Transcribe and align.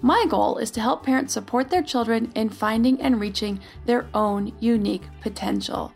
My 0.00 0.26
goal 0.28 0.58
is 0.58 0.70
to 0.72 0.80
help 0.80 1.04
parents 1.04 1.34
support 1.34 1.70
their 1.70 1.82
children 1.82 2.30
in 2.34 2.50
finding 2.50 3.00
and 3.00 3.20
reaching 3.20 3.60
their 3.84 4.06
own 4.14 4.52
unique 4.60 5.02
potential. 5.20 5.92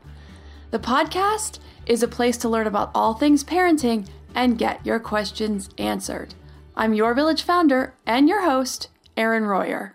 The 0.73 0.81
podcast 0.81 1.61
is 1.87 2.03
a 2.03 2.09
place 2.09 2.37
to 2.39 2.49
learn 2.49 2.67
about 2.67 2.91
all 2.95 3.15
things 3.15 3.45
parenting 3.45 4.09
and 4.35 4.59
get 4.59 4.85
your 4.85 4.99
questions 4.99 5.71
answered. 5.79 6.35
I'm 6.75 6.95
your 6.95 7.15
village 7.15 7.43
founder 7.43 7.95
and 8.07 8.29
your 8.29 8.45
host, 8.45 8.89
Erin 9.17 9.45
Royer. 9.45 9.95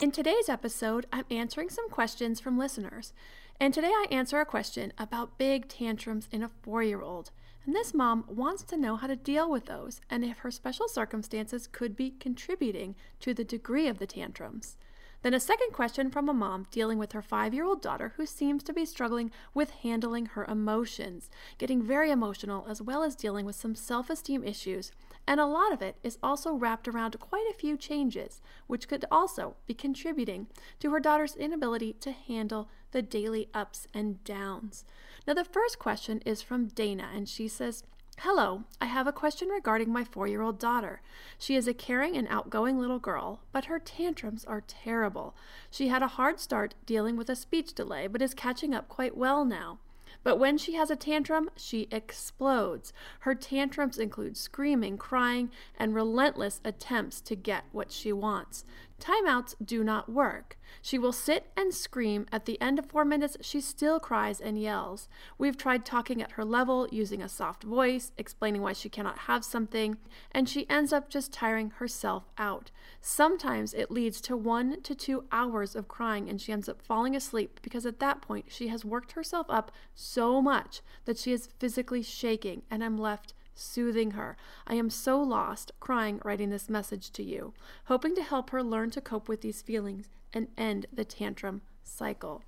In 0.00 0.12
today's 0.12 0.48
episode, 0.48 1.06
I'm 1.12 1.24
answering 1.30 1.68
some 1.68 1.88
questions 1.90 2.38
from 2.38 2.58
listeners. 2.58 3.12
And 3.58 3.74
today 3.74 3.90
I 3.90 4.06
answer 4.10 4.40
a 4.40 4.46
question 4.46 4.92
about 4.98 5.36
big 5.36 5.68
tantrums 5.68 6.28
in 6.30 6.42
a 6.42 6.50
four 6.62 6.82
year 6.82 7.02
old. 7.02 7.30
And 7.66 7.74
this 7.74 7.92
mom 7.92 8.24
wants 8.28 8.62
to 8.64 8.76
know 8.76 8.96
how 8.96 9.06
to 9.06 9.16
deal 9.16 9.50
with 9.50 9.66
those 9.66 10.00
and 10.08 10.24
if 10.24 10.38
her 10.38 10.50
special 10.50 10.88
circumstances 10.88 11.66
could 11.66 11.94
be 11.94 12.10
contributing 12.10 12.94
to 13.20 13.34
the 13.34 13.44
degree 13.44 13.86
of 13.86 13.98
the 13.98 14.06
tantrums. 14.06 14.76
Then 15.22 15.34
a 15.34 15.40
second 15.40 15.72
question 15.72 16.10
from 16.10 16.30
a 16.30 16.34
mom 16.34 16.66
dealing 16.70 16.96
with 16.96 17.12
her 17.12 17.20
five 17.20 17.52
year 17.52 17.64
old 17.64 17.82
daughter 17.82 18.14
who 18.16 18.24
seems 18.24 18.62
to 18.62 18.72
be 18.72 18.86
struggling 18.86 19.30
with 19.52 19.70
handling 19.70 20.26
her 20.26 20.46
emotions, 20.46 21.28
getting 21.58 21.82
very 21.82 22.10
emotional, 22.10 22.66
as 22.68 22.80
well 22.80 23.02
as 23.02 23.14
dealing 23.14 23.44
with 23.44 23.56
some 23.56 23.74
self 23.74 24.08
esteem 24.08 24.42
issues. 24.42 24.92
And 25.26 25.38
a 25.38 25.44
lot 25.44 25.72
of 25.72 25.82
it 25.82 25.96
is 26.02 26.18
also 26.22 26.54
wrapped 26.54 26.88
around 26.88 27.20
quite 27.20 27.46
a 27.50 27.58
few 27.58 27.76
changes, 27.76 28.40
which 28.66 28.88
could 28.88 29.04
also 29.10 29.56
be 29.66 29.74
contributing 29.74 30.46
to 30.78 30.90
her 30.90 31.00
daughter's 31.00 31.36
inability 31.36 31.92
to 32.00 32.12
handle 32.12 32.70
the 32.92 33.02
daily 33.02 33.48
ups 33.54 33.86
and 33.94 34.22
downs. 34.24 34.84
Now, 35.26 35.34
the 35.34 35.44
first 35.44 35.78
question 35.78 36.22
is 36.24 36.42
from 36.42 36.66
Dana, 36.66 37.08
and 37.14 37.28
she 37.28 37.48
says, 37.48 37.84
Hello, 38.20 38.64
I 38.82 38.84
have 38.84 39.06
a 39.06 39.12
question 39.12 39.48
regarding 39.48 39.90
my 39.90 40.04
four 40.04 40.26
year 40.26 40.42
old 40.42 40.58
daughter. 40.58 41.00
She 41.38 41.56
is 41.56 41.66
a 41.66 41.72
caring 41.72 42.18
and 42.18 42.28
outgoing 42.28 42.78
little 42.78 42.98
girl, 42.98 43.40
but 43.50 43.64
her 43.64 43.78
tantrums 43.78 44.44
are 44.44 44.60
terrible. 44.60 45.34
She 45.70 45.88
had 45.88 46.02
a 46.02 46.08
hard 46.08 46.38
start 46.38 46.74
dealing 46.84 47.16
with 47.16 47.30
a 47.30 47.36
speech 47.36 47.72
delay, 47.72 48.06
but 48.08 48.20
is 48.20 48.34
catching 48.34 48.74
up 48.74 48.90
quite 48.90 49.16
well 49.16 49.46
now. 49.46 49.78
But 50.22 50.38
when 50.38 50.58
she 50.58 50.74
has 50.74 50.90
a 50.90 50.96
tantrum, 50.96 51.48
she 51.56 51.88
explodes. 51.90 52.92
Her 53.20 53.34
tantrums 53.34 53.98
include 53.98 54.36
screaming, 54.36 54.98
crying, 54.98 55.50
and 55.78 55.94
relentless 55.94 56.60
attempts 56.62 57.22
to 57.22 57.34
get 57.34 57.64
what 57.72 57.90
she 57.90 58.12
wants. 58.12 58.64
Timeouts 59.00 59.54
do 59.64 59.82
not 59.82 60.12
work. 60.12 60.58
She 60.82 60.98
will 60.98 61.12
sit 61.12 61.50
and 61.56 61.72
scream. 61.72 62.26
At 62.30 62.44
the 62.44 62.60
end 62.60 62.78
of 62.78 62.86
four 62.86 63.04
minutes, 63.04 63.38
she 63.40 63.60
still 63.60 63.98
cries 63.98 64.40
and 64.42 64.60
yells. 64.60 65.08
We've 65.38 65.56
tried 65.56 65.86
talking 65.86 66.20
at 66.20 66.32
her 66.32 66.44
level, 66.44 66.86
using 66.92 67.22
a 67.22 67.28
soft 67.28 67.64
voice, 67.64 68.12
explaining 68.18 68.60
why 68.60 68.74
she 68.74 68.90
cannot 68.90 69.20
have 69.20 69.42
something, 69.42 69.96
and 70.32 70.48
she 70.48 70.68
ends 70.68 70.92
up 70.92 71.08
just 71.08 71.32
tiring 71.32 71.70
herself 71.70 72.24
out. 72.36 72.70
Sometimes 73.00 73.72
it 73.72 73.90
leads 73.90 74.20
to 74.20 74.36
one 74.36 74.82
to 74.82 74.94
two 74.94 75.24
hours 75.32 75.74
of 75.74 75.88
crying, 75.88 76.28
and 76.28 76.38
she 76.38 76.52
ends 76.52 76.68
up 76.68 76.82
falling 76.82 77.16
asleep 77.16 77.58
because 77.62 77.86
at 77.86 78.00
that 78.00 78.20
point 78.20 78.46
she 78.48 78.68
has 78.68 78.84
worked 78.84 79.12
herself 79.12 79.46
up 79.48 79.72
so 79.94 80.42
much 80.42 80.82
that 81.06 81.16
she 81.16 81.32
is 81.32 81.48
physically 81.58 82.02
shaking, 82.02 82.62
and 82.70 82.84
I'm 82.84 82.98
left 82.98 83.32
soothing 83.60 84.12
her. 84.12 84.36
I 84.66 84.74
am 84.74 84.90
so 84.90 85.20
lost, 85.20 85.72
crying, 85.80 86.20
writing 86.24 86.50
this 86.50 86.68
message 86.68 87.10
to 87.12 87.22
you, 87.22 87.54
hoping 87.84 88.14
to 88.16 88.22
help 88.22 88.50
her 88.50 88.62
learn 88.62 88.90
to 88.92 89.00
cope 89.00 89.28
with 89.28 89.42
these 89.42 89.62
feelings 89.62 90.08
and 90.32 90.48
end 90.56 90.86
the 90.92 91.04
tantrum 91.04 91.62
cycle. 91.82 92.42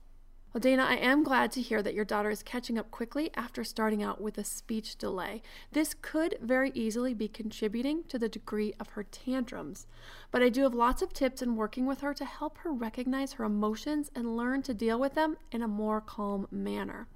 Well, 0.52 0.60
Dana, 0.60 0.84
I 0.84 0.96
am 0.96 1.24
glad 1.24 1.50
to 1.52 1.62
hear 1.62 1.82
that 1.82 1.94
your 1.94 2.04
daughter 2.04 2.28
is 2.28 2.42
catching 2.42 2.76
up 2.76 2.90
quickly 2.90 3.30
after 3.34 3.64
starting 3.64 4.02
out 4.02 4.20
with 4.20 4.36
a 4.36 4.44
speech 4.44 4.96
delay. 4.96 5.40
This 5.72 5.94
could 5.94 6.36
very 6.42 6.70
easily 6.74 7.14
be 7.14 7.26
contributing 7.26 8.04
to 8.08 8.18
the 8.18 8.28
degree 8.28 8.74
of 8.78 8.90
her 8.90 9.02
tantrums, 9.02 9.86
but 10.30 10.42
I 10.42 10.50
do 10.50 10.64
have 10.64 10.74
lots 10.74 11.00
of 11.00 11.14
tips 11.14 11.40
in 11.40 11.56
working 11.56 11.86
with 11.86 12.02
her 12.02 12.12
to 12.12 12.26
help 12.26 12.58
her 12.58 12.70
recognize 12.70 13.32
her 13.34 13.44
emotions 13.44 14.10
and 14.14 14.36
learn 14.36 14.60
to 14.64 14.74
deal 14.74 15.00
with 15.00 15.14
them 15.14 15.38
in 15.50 15.62
a 15.62 15.68
more 15.68 16.02
calm 16.02 16.46
manner. 16.50 17.08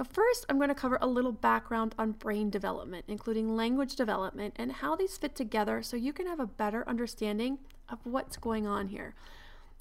Now, 0.00 0.06
first, 0.10 0.46
I'm 0.48 0.56
going 0.56 0.70
to 0.70 0.74
cover 0.74 0.96
a 1.02 1.06
little 1.06 1.30
background 1.30 1.94
on 1.98 2.12
brain 2.12 2.48
development, 2.48 3.04
including 3.06 3.54
language 3.54 3.96
development, 3.96 4.54
and 4.56 4.72
how 4.72 4.96
these 4.96 5.18
fit 5.18 5.34
together 5.34 5.82
so 5.82 5.94
you 5.94 6.14
can 6.14 6.26
have 6.26 6.40
a 6.40 6.46
better 6.46 6.88
understanding 6.88 7.58
of 7.86 7.98
what's 8.04 8.38
going 8.38 8.66
on 8.66 8.88
here. 8.88 9.14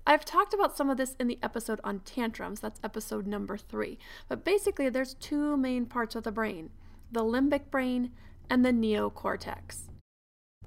I've 0.06 0.25
talked 0.25 0.53
about 0.53 0.75
some 0.75 0.90
of 0.90 0.97
this 0.97 1.16
in 1.22 1.28
the 1.28 1.40
episode 1.41 1.79
on 1.85 2.02
tantrums, 2.02 2.59
that's 2.59 2.81
episode 2.84 3.28
number 3.28 3.56
three. 3.56 3.97
But 4.28 4.44
basically, 4.44 4.90
there's 4.90 5.13
two 5.13 5.56
main 5.56 5.85
parts 5.85 6.18
of 6.18 6.24
the 6.24 6.34
brain 6.34 6.72
the 7.09 7.24
limbic 7.24 7.72
brain 7.72 8.12
and 8.50 8.66
the 8.66 8.74
neocortex. 8.74 9.88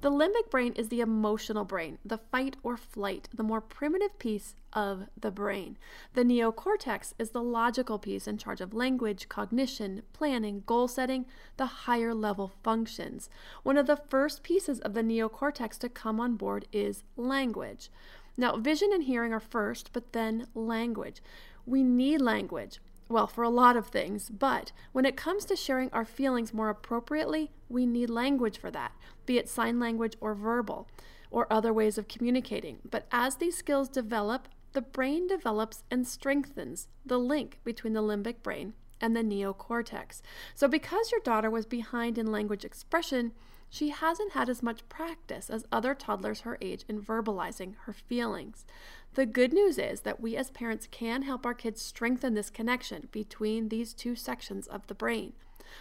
The 0.02 0.10
limbic 0.10 0.50
brain 0.50 0.72
is 0.72 0.88
the 0.88 1.00
emotional 1.00 1.64
brain, 1.64 1.98
the 2.04 2.18
fight 2.18 2.56
or 2.64 2.76
flight, 2.76 3.28
the 3.32 3.44
more 3.44 3.60
primitive 3.60 4.18
piece 4.18 4.56
of 4.72 5.06
the 5.16 5.30
brain. 5.30 5.78
The 6.14 6.24
neocortex 6.24 7.12
is 7.20 7.30
the 7.30 7.40
logical 7.40 8.00
piece 8.00 8.26
in 8.26 8.36
charge 8.36 8.60
of 8.60 8.74
language, 8.74 9.28
cognition, 9.28 10.02
planning, 10.12 10.64
goal 10.66 10.88
setting, 10.88 11.26
the 11.56 11.86
higher 11.86 12.14
level 12.14 12.50
functions. 12.64 13.30
One 13.62 13.76
of 13.78 13.86
the 13.86 13.94
first 13.96 14.42
pieces 14.42 14.80
of 14.80 14.94
the 14.94 15.04
neocortex 15.04 15.78
to 15.78 15.88
come 15.88 16.18
on 16.18 16.34
board 16.34 16.66
is 16.72 17.04
language. 17.16 17.88
Now, 18.36 18.56
vision 18.56 18.90
and 18.92 19.04
hearing 19.04 19.32
are 19.32 19.38
first, 19.38 19.90
but 19.92 20.12
then 20.12 20.48
language. 20.52 21.22
We 21.64 21.84
need 21.84 22.20
language 22.20 22.80
well, 23.08 23.26
for 23.26 23.44
a 23.44 23.50
lot 23.50 23.76
of 23.76 23.88
things, 23.88 24.30
but 24.30 24.72
when 24.92 25.04
it 25.04 25.16
comes 25.16 25.44
to 25.46 25.56
sharing 25.56 25.90
our 25.90 26.04
feelings 26.04 26.54
more 26.54 26.68
appropriately, 26.68 27.50
we 27.68 27.86
need 27.86 28.10
language 28.10 28.58
for 28.58 28.70
that, 28.70 28.92
be 29.26 29.38
it 29.38 29.48
sign 29.48 29.78
language 29.78 30.16
or 30.20 30.34
verbal, 30.34 30.88
or 31.30 31.52
other 31.52 31.72
ways 31.72 31.98
of 31.98 32.08
communicating. 32.08 32.78
But 32.88 33.06
as 33.10 33.36
these 33.36 33.56
skills 33.56 33.88
develop, 33.88 34.48
the 34.72 34.82
brain 34.82 35.26
develops 35.26 35.84
and 35.90 36.06
strengthens 36.06 36.88
the 37.04 37.18
link 37.18 37.58
between 37.64 37.92
the 37.92 38.02
limbic 38.02 38.42
brain 38.42 38.74
and 39.00 39.16
the 39.16 39.22
neocortex. 39.22 40.22
So, 40.54 40.68
because 40.68 41.10
your 41.10 41.20
daughter 41.20 41.50
was 41.50 41.66
behind 41.66 42.16
in 42.16 42.30
language 42.30 42.64
expression, 42.64 43.32
she 43.68 43.88
hasn't 43.88 44.32
had 44.32 44.48
as 44.48 44.62
much 44.62 44.86
practice 44.90 45.48
as 45.48 45.64
other 45.72 45.94
toddlers 45.94 46.42
her 46.42 46.58
age 46.60 46.84
in 46.88 47.02
verbalizing 47.02 47.74
her 47.84 47.92
feelings. 47.92 48.66
The 49.14 49.26
good 49.26 49.52
news 49.52 49.76
is 49.76 50.00
that 50.02 50.22
we 50.22 50.36
as 50.36 50.50
parents 50.50 50.88
can 50.90 51.22
help 51.22 51.44
our 51.44 51.52
kids 51.52 51.82
strengthen 51.82 52.32
this 52.32 52.48
connection 52.48 53.08
between 53.12 53.68
these 53.68 53.92
two 53.92 54.16
sections 54.16 54.66
of 54.66 54.86
the 54.86 54.94
brain. 54.94 55.34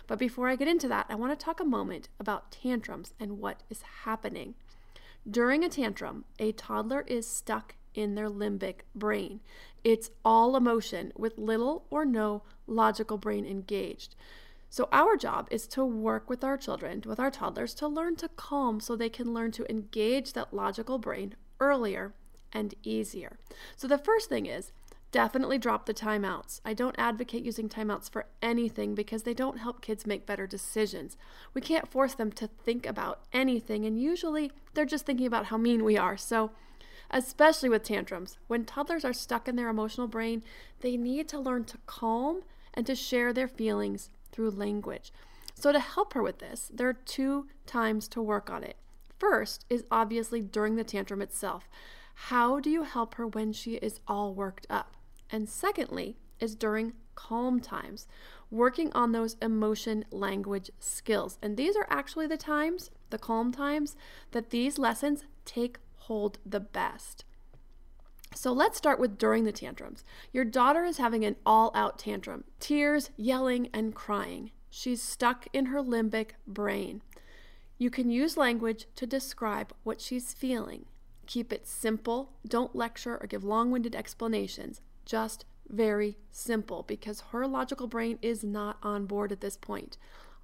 But 0.05 0.19
before 0.19 0.49
I 0.49 0.57
get 0.57 0.67
into 0.67 0.89
that, 0.89 1.05
I 1.09 1.15
want 1.15 1.37
to 1.37 1.43
talk 1.45 1.61
a 1.61 1.65
moment 1.65 2.09
about 2.19 2.51
tantrums 2.51 3.13
and 3.21 3.39
what 3.39 3.63
is 3.69 3.83
happening. 4.03 4.55
During 5.29 5.63
a 5.63 5.69
tantrum, 5.69 6.25
a 6.39 6.51
toddler 6.51 7.05
is 7.07 7.25
stuck 7.25 7.75
in 7.93 8.15
their 8.15 8.29
limbic 8.29 8.81
brain. 8.93 9.39
It's 9.83 10.11
all 10.25 10.57
emotion 10.57 11.13
with 11.15 11.37
little 11.37 11.85
or 11.89 12.03
no 12.03 12.43
logical 12.67 13.17
brain 13.17 13.45
engaged. 13.45 14.15
So, 14.69 14.89
our 14.91 15.15
job 15.17 15.47
is 15.51 15.67
to 15.67 15.85
work 15.85 16.29
with 16.29 16.43
our 16.43 16.57
children, 16.57 17.03
with 17.05 17.19
our 17.19 17.31
toddlers, 17.31 17.73
to 17.75 17.87
learn 17.87 18.15
to 18.17 18.29
calm 18.29 18.79
so 18.79 18.95
they 18.95 19.09
can 19.09 19.33
learn 19.33 19.51
to 19.51 19.69
engage 19.69 20.33
that 20.33 20.53
logical 20.53 20.97
brain 20.97 21.35
earlier 21.59 22.13
and 22.53 22.73
easier. 22.83 23.37
So, 23.75 23.87
the 23.87 23.97
first 23.97 24.29
thing 24.29 24.45
is 24.45 24.71
definitely 25.11 25.57
drop 25.57 25.85
the 25.85 25.93
timeouts. 25.93 26.61
I 26.63 26.73
don't 26.73 26.95
advocate 26.97 27.43
using 27.43 27.69
timeouts 27.69 28.09
for 28.09 28.27
anything 28.41 28.95
because 28.95 29.23
they 29.23 29.33
don't 29.33 29.59
help 29.59 29.81
kids 29.81 30.07
make 30.07 30.25
better 30.25 30.47
decisions. 30.47 31.17
We 31.53 31.61
can't 31.61 31.89
force 31.89 32.13
them 32.13 32.31
to 32.33 32.47
think 32.47 32.85
about 32.85 33.21
anything, 33.33 33.85
and 33.85 34.01
usually 34.01 34.51
they're 34.73 34.85
just 34.85 35.05
thinking 35.05 35.27
about 35.27 35.47
how 35.47 35.57
mean 35.57 35.83
we 35.83 35.97
are. 35.97 36.17
So, 36.17 36.51
especially 37.09 37.69
with 37.69 37.83
tantrums. 37.83 38.37
When 38.47 38.65
toddlers 38.65 39.05
are 39.05 39.13
stuck 39.13 39.47
in 39.47 39.55
their 39.57 39.69
emotional 39.69 40.07
brain, 40.07 40.43
they 40.79 40.97
need 40.97 41.27
to 41.29 41.39
learn 41.39 41.65
to 41.65 41.77
calm 41.85 42.41
and 42.73 42.85
to 42.85 42.95
share 42.95 43.33
their 43.33 43.49
feelings 43.49 44.09
through 44.31 44.51
language. 44.51 45.11
So, 45.55 45.71
to 45.71 45.79
help 45.79 46.13
her 46.13 46.23
with 46.23 46.39
this, 46.39 46.71
there 46.73 46.87
are 46.87 46.93
two 46.93 47.47
times 47.65 48.07
to 48.09 48.21
work 48.21 48.49
on 48.49 48.63
it. 48.63 48.77
First 49.19 49.65
is 49.69 49.83
obviously 49.91 50.41
during 50.41 50.77
the 50.77 50.83
tantrum 50.83 51.21
itself. 51.21 51.69
How 52.13 52.59
do 52.59 52.69
you 52.69 52.83
help 52.83 53.15
her 53.15 53.27
when 53.27 53.53
she 53.53 53.75
is 53.75 53.99
all 54.07 54.33
worked 54.33 54.67
up? 54.69 54.95
And 55.29 55.47
secondly, 55.47 56.17
is 56.39 56.55
during 56.55 56.93
calm 57.15 57.59
times, 57.59 58.07
working 58.49 58.91
on 58.93 59.11
those 59.11 59.37
emotion 59.41 60.03
language 60.11 60.71
skills. 60.79 61.37
And 61.41 61.55
these 61.55 61.77
are 61.77 61.87
actually 61.89 62.27
the 62.27 62.37
times, 62.37 62.89
the 63.11 63.17
calm 63.17 63.51
times, 63.51 63.95
that 64.31 64.49
these 64.49 64.77
lessons 64.77 65.23
take 65.45 65.77
hold 65.95 66.39
the 66.45 66.59
best. 66.59 67.23
So 68.33 68.51
let's 68.53 68.77
start 68.77 68.99
with 68.99 69.17
during 69.17 69.43
the 69.43 69.51
tantrums. 69.51 70.03
Your 70.31 70.45
daughter 70.45 70.83
is 70.83 70.97
having 70.97 71.25
an 71.25 71.35
all 71.45 71.71
out 71.75 71.99
tantrum 71.99 72.45
tears, 72.59 73.11
yelling, 73.17 73.69
and 73.73 73.93
crying. 73.93 74.51
She's 74.69 75.01
stuck 75.01 75.47
in 75.53 75.67
her 75.67 75.81
limbic 75.81 76.31
brain. 76.47 77.01
You 77.77 77.89
can 77.89 78.09
use 78.09 78.37
language 78.37 78.85
to 78.95 79.05
describe 79.05 79.73
what 79.83 79.99
she's 79.99 80.33
feeling. 80.33 80.85
Keep 81.31 81.53
it 81.53 81.65
simple. 81.65 82.33
Don't 82.45 82.75
lecture 82.75 83.15
or 83.15 83.25
give 83.25 83.45
long 83.45 83.71
winded 83.71 83.95
explanations. 83.95 84.81
Just 85.05 85.45
very 85.69 86.17
simple 86.29 86.83
because 86.85 87.21
her 87.31 87.47
logical 87.47 87.87
brain 87.87 88.19
is 88.21 88.43
not 88.43 88.75
on 88.83 89.05
board 89.05 89.31
at 89.31 89.39
this 89.39 89.55
point. 89.55 89.97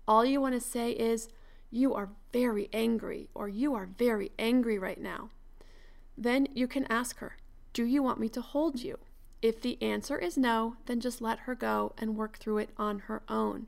All 0.07 0.23
you 0.23 0.39
want 0.39 0.53
to 0.53 0.61
say 0.61 0.91
is, 0.91 1.27
You 1.69 1.93
are 1.93 2.11
very 2.31 2.69
angry, 2.71 3.27
or 3.35 3.49
You 3.49 3.75
are 3.75 3.89
very 3.97 4.31
angry 4.39 4.79
right 4.79 4.97
now. 4.97 5.29
Then 6.17 6.47
you 6.53 6.69
can 6.69 6.85
ask 6.89 7.17
her, 7.17 7.35
Do 7.73 7.83
you 7.83 8.01
want 8.01 8.21
me 8.21 8.29
to 8.29 8.39
hold 8.39 8.79
you? 8.79 8.97
If 9.41 9.61
the 9.61 9.77
answer 9.83 10.17
is 10.17 10.37
no, 10.37 10.77
then 10.85 11.01
just 11.01 11.19
let 11.19 11.39
her 11.39 11.53
go 11.53 11.95
and 11.97 12.15
work 12.15 12.37
through 12.37 12.59
it 12.59 12.69
on 12.77 12.99
her 12.99 13.23
own. 13.27 13.67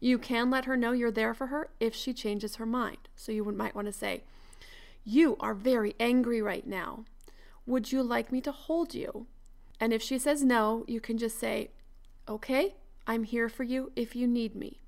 You 0.00 0.18
can 0.18 0.50
let 0.50 0.64
her 0.64 0.76
know 0.76 0.90
you're 0.90 1.12
there 1.12 1.34
for 1.34 1.46
her 1.46 1.70
if 1.78 1.94
she 1.94 2.12
changes 2.12 2.56
her 2.56 2.66
mind. 2.66 3.08
So 3.14 3.30
you 3.30 3.44
might 3.44 3.76
want 3.76 3.86
to 3.86 3.92
say, 3.92 4.24
You 5.10 5.38
are 5.40 5.54
very 5.54 5.94
angry 5.98 6.42
right 6.42 6.66
now. 6.66 7.06
Would 7.64 7.92
you 7.92 8.02
like 8.02 8.30
me 8.30 8.42
to 8.42 8.52
hold 8.52 8.92
you? 8.92 9.26
And 9.80 9.94
if 9.94 10.02
she 10.02 10.18
says 10.18 10.44
no, 10.44 10.84
you 10.86 11.00
can 11.00 11.16
just 11.16 11.40
say, 11.40 11.70
Okay, 12.28 12.74
I'm 13.06 13.24
here 13.24 13.48
for 13.48 13.62
you 13.62 13.90
if 13.96 14.14
you 14.14 14.26
need 14.26 14.54
me. 14.54 14.82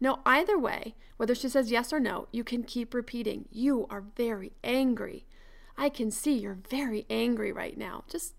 Now, 0.00 0.20
either 0.24 0.58
way, 0.58 0.94
whether 1.18 1.34
she 1.34 1.50
says 1.50 1.70
yes 1.70 1.92
or 1.92 2.00
no, 2.00 2.28
you 2.32 2.42
can 2.44 2.62
keep 2.62 2.94
repeating, 2.94 3.44
You 3.50 3.86
are 3.90 4.04
very 4.16 4.52
angry. 4.64 5.26
I 5.76 5.90
can 5.90 6.10
see 6.10 6.38
you're 6.38 6.56
very 6.70 7.04
angry 7.10 7.52
right 7.52 7.76
now. 7.76 8.04
Just 8.08 8.32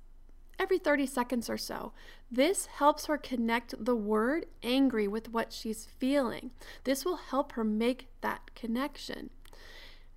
every 0.58 0.80
30 0.80 1.06
seconds 1.06 1.48
or 1.48 1.60
so. 1.60 1.94
This 2.32 2.66
helps 2.66 3.06
her 3.06 3.20
connect 3.20 3.86
the 3.86 3.96
word 3.96 4.48
angry 4.64 5.08
with 5.08 5.30
what 5.30 5.54
she's 5.54 5.86
feeling. 6.00 6.50
This 6.86 7.06
will 7.06 7.18
help 7.18 7.52
her 7.52 7.64
make 7.64 8.08
that 8.22 8.56
connection 8.56 9.30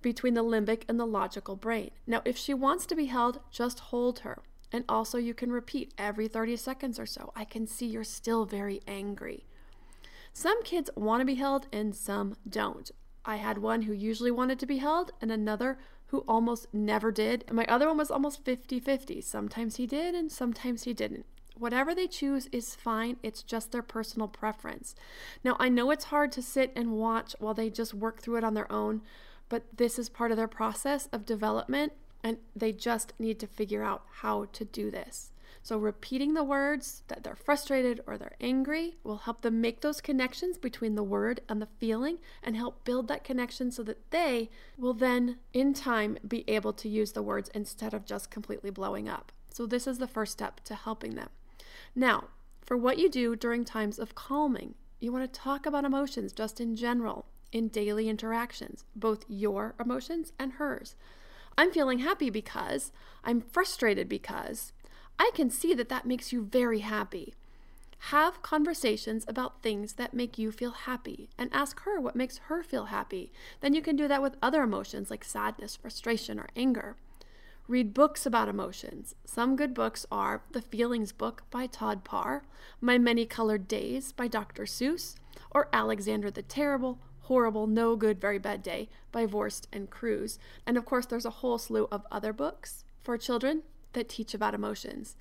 between 0.01 0.33
the 0.33 0.43
limbic 0.43 0.83
and 0.87 0.99
the 0.99 1.05
logical 1.05 1.55
brain. 1.55 1.91
Now, 2.07 2.21
if 2.25 2.37
she 2.37 2.53
wants 2.53 2.85
to 2.87 2.95
be 2.95 3.05
held, 3.05 3.39
just 3.51 3.79
hold 3.79 4.19
her. 4.19 4.39
And 4.71 4.85
also, 4.87 5.17
you 5.17 5.33
can 5.33 5.51
repeat 5.51 5.93
every 5.97 6.27
30 6.27 6.55
seconds 6.57 6.99
or 6.99 7.05
so 7.05 7.31
I 7.35 7.43
can 7.43 7.65
see 7.65 7.87
you're 7.87 8.03
still 8.03 8.45
very 8.45 8.81
angry. 8.87 9.45
Some 10.33 10.63
kids 10.63 10.89
want 10.95 11.21
to 11.21 11.25
be 11.25 11.35
held 11.35 11.67
and 11.73 11.95
some 11.95 12.35
don't. 12.47 12.91
I 13.25 13.37
had 13.37 13.57
one 13.57 13.83
who 13.83 13.93
usually 13.93 14.31
wanted 14.31 14.59
to 14.59 14.65
be 14.65 14.77
held 14.77 15.11
and 15.21 15.31
another 15.31 15.79
who 16.07 16.19
almost 16.27 16.67
never 16.73 17.11
did. 17.11 17.43
And 17.47 17.55
my 17.55 17.65
other 17.65 17.87
one 17.87 17.97
was 17.97 18.11
almost 18.11 18.45
50 18.45 18.79
50. 18.79 19.21
Sometimes 19.21 19.75
he 19.75 19.85
did 19.85 20.15
and 20.15 20.31
sometimes 20.31 20.83
he 20.83 20.93
didn't. 20.93 21.25
Whatever 21.55 21.93
they 21.93 22.07
choose 22.07 22.47
is 22.51 22.73
fine, 22.75 23.17
it's 23.21 23.43
just 23.43 23.71
their 23.71 23.81
personal 23.81 24.29
preference. 24.29 24.95
Now, 25.43 25.57
I 25.59 25.67
know 25.67 25.91
it's 25.91 26.05
hard 26.05 26.31
to 26.33 26.41
sit 26.41 26.71
and 26.75 26.93
watch 26.93 27.35
while 27.39 27.53
they 27.53 27.69
just 27.69 27.93
work 27.93 28.21
through 28.21 28.37
it 28.37 28.43
on 28.45 28.53
their 28.53 28.71
own, 28.71 29.01
but 29.49 29.63
this 29.75 29.99
is 29.99 30.07
part 30.09 30.31
of 30.31 30.37
their 30.37 30.47
process 30.47 31.07
of 31.11 31.25
development, 31.25 31.93
and 32.23 32.37
they 32.55 32.71
just 32.71 33.13
need 33.19 33.39
to 33.39 33.47
figure 33.47 33.83
out 33.83 34.03
how 34.21 34.45
to 34.53 34.63
do 34.63 34.91
this. 34.91 35.31
So, 35.61 35.77
repeating 35.77 36.33
the 36.33 36.43
words 36.43 37.03
that 37.09 37.23
they're 37.23 37.35
frustrated 37.35 38.01
or 38.07 38.17
they're 38.17 38.35
angry 38.39 38.95
will 39.03 39.17
help 39.17 39.41
them 39.41 39.59
make 39.59 39.81
those 39.81 39.99
connections 39.99 40.57
between 40.57 40.95
the 40.95 41.03
word 41.03 41.41
and 41.49 41.61
the 41.61 41.67
feeling 41.79 42.19
and 42.41 42.55
help 42.55 42.85
build 42.85 43.07
that 43.07 43.23
connection 43.23 43.71
so 43.71 43.83
that 43.83 44.09
they 44.11 44.49
will 44.77 44.93
then, 44.93 45.37
in 45.51 45.73
time, 45.73 46.17
be 46.25 46.45
able 46.47 46.71
to 46.73 46.87
use 46.87 47.11
the 47.11 47.21
words 47.21 47.49
instead 47.53 47.93
of 47.93 48.05
just 48.05 48.31
completely 48.31 48.69
blowing 48.69 49.09
up. 49.09 49.31
So, 49.49 49.65
this 49.65 49.85
is 49.85 49.97
the 49.97 50.07
first 50.07 50.31
step 50.31 50.61
to 50.65 50.75
helping 50.75 51.15
them. 51.15 51.29
Now, 51.93 52.29
for 52.61 52.77
what 52.77 52.99
you 52.99 53.09
do 53.09 53.35
during 53.35 53.65
times 53.65 53.99
of 53.99 54.15
calming, 54.15 54.75
you 54.99 55.11
want 55.11 55.31
to 55.31 55.39
talk 55.39 55.65
about 55.65 55.85
emotions 55.85 56.31
just 56.31 56.61
in 56.61 56.75
general 56.75 57.25
in 57.51 57.67
daily 57.67 58.09
interactions, 58.09 58.85
both 58.95 59.25
your 59.27 59.75
emotions 59.79 60.33
and 60.37 60.53
hers. 60.53 60.95
I'm 61.57 61.71
feeling 61.71 61.99
happy 61.99 62.29
because, 62.29 62.91
I'm 63.23 63.41
frustrated 63.41 64.07
because, 64.07 64.71
I 65.17 65.31
can 65.33 65.49
see 65.49 65.73
that 65.73 65.89
that 65.89 66.05
makes 66.05 66.31
you 66.31 66.43
very 66.43 66.79
happy. 66.79 67.33
Have 68.13 68.41
conversations 68.41 69.25
about 69.27 69.61
things 69.61 69.93
that 69.93 70.13
make 70.13 70.37
you 70.37 70.51
feel 70.51 70.71
happy 70.71 71.29
and 71.37 71.49
ask 71.51 71.81
her 71.81 71.99
what 71.99 72.15
makes 72.15 72.37
her 72.47 72.63
feel 72.63 72.85
happy. 72.85 73.31
Then 73.59 73.73
you 73.73 73.81
can 73.81 73.97
do 73.97 74.07
that 74.07 74.21
with 74.21 74.37
other 74.41 74.63
emotions 74.63 75.11
like 75.11 75.25
sadness, 75.25 75.75
frustration, 75.75 76.39
or 76.39 76.47
anger. 76.55 76.95
Read 77.67 77.93
books 77.93 78.25
about 78.25 78.47
emotions. 78.47 79.13
Some 79.25 79.55
good 79.57 79.73
books 79.73 80.05
are 80.11 80.41
The 80.53 80.61
Feelings 80.61 81.11
Book 81.11 81.43
by 81.51 81.67
Todd 81.67 82.03
Parr, 82.05 82.43
My 82.79 82.97
Many 82.97 83.25
Colored 83.25 83.67
Days 83.67 84.13
by 84.13 84.27
Dr. 84.27 84.63
Seuss, 84.63 85.15
or 85.51 85.67
Alexander 85.73 86.31
the 86.31 86.41
Terrible, 86.41 86.99
Horrible, 87.29 87.67
No 87.67 87.95
Good, 87.95 88.19
Very 88.19 88.39
Bad 88.39 88.63
Day 88.63 88.89
by 89.11 89.27
Viorst 89.27 89.67
and 89.71 89.91
Cruz. 89.91 90.39
And 90.65 90.77
of 90.77 90.85
course, 90.85 91.05
there's 91.05 91.27
a 91.27 91.41
whole 91.41 91.59
slew 91.59 91.87
of 91.91 92.07
other 92.11 92.33
books 92.33 92.83
for 93.03 93.19
children 93.19 93.61
that 93.93 94.09
teach 94.09 94.33
about 94.33 94.55
emotions. 94.55 95.15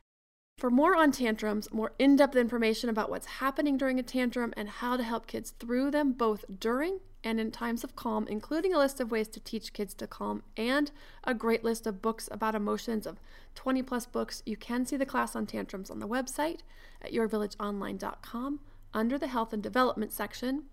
For 0.56 0.70
more 0.70 0.96
on 0.96 1.12
tantrums, 1.12 1.70
more 1.70 1.92
in 1.98 2.16
depth 2.16 2.34
information 2.34 2.88
about 2.88 3.10
what's 3.10 3.26
happening 3.26 3.76
during 3.76 3.98
a 3.98 4.02
tantrum 4.02 4.54
and 4.56 4.70
how 4.70 4.96
to 4.96 5.02
help 5.02 5.26
kids 5.26 5.50
through 5.50 5.90
them 5.90 6.12
both 6.12 6.46
during 6.58 7.00
and 7.22 7.38
in 7.38 7.50
times 7.50 7.84
of 7.84 7.94
calm, 7.94 8.26
including 8.26 8.72
a 8.72 8.78
list 8.78 9.00
of 9.00 9.10
ways 9.10 9.28
to 9.28 9.40
teach 9.40 9.74
kids 9.74 9.92
to 9.92 10.06
calm 10.06 10.42
and 10.56 10.90
a 11.24 11.34
great 11.34 11.62
list 11.62 11.86
of 11.86 12.00
books 12.00 12.26
about 12.32 12.54
emotions 12.54 13.06
of 13.06 13.20
20 13.54 13.82
plus 13.82 14.06
books, 14.06 14.42
you 14.46 14.56
can 14.56 14.86
see 14.86 14.96
the 14.96 15.04
class 15.04 15.36
on 15.36 15.44
tantrums 15.44 15.90
on 15.90 15.98
the 15.98 16.08
website 16.08 16.60
at 17.02 17.12
yourvillageonline.com 17.12 18.60
under 18.94 19.18
the 19.18 19.26
Health 19.26 19.52
and 19.52 19.62
Development 19.62 20.10
section. 20.10 20.64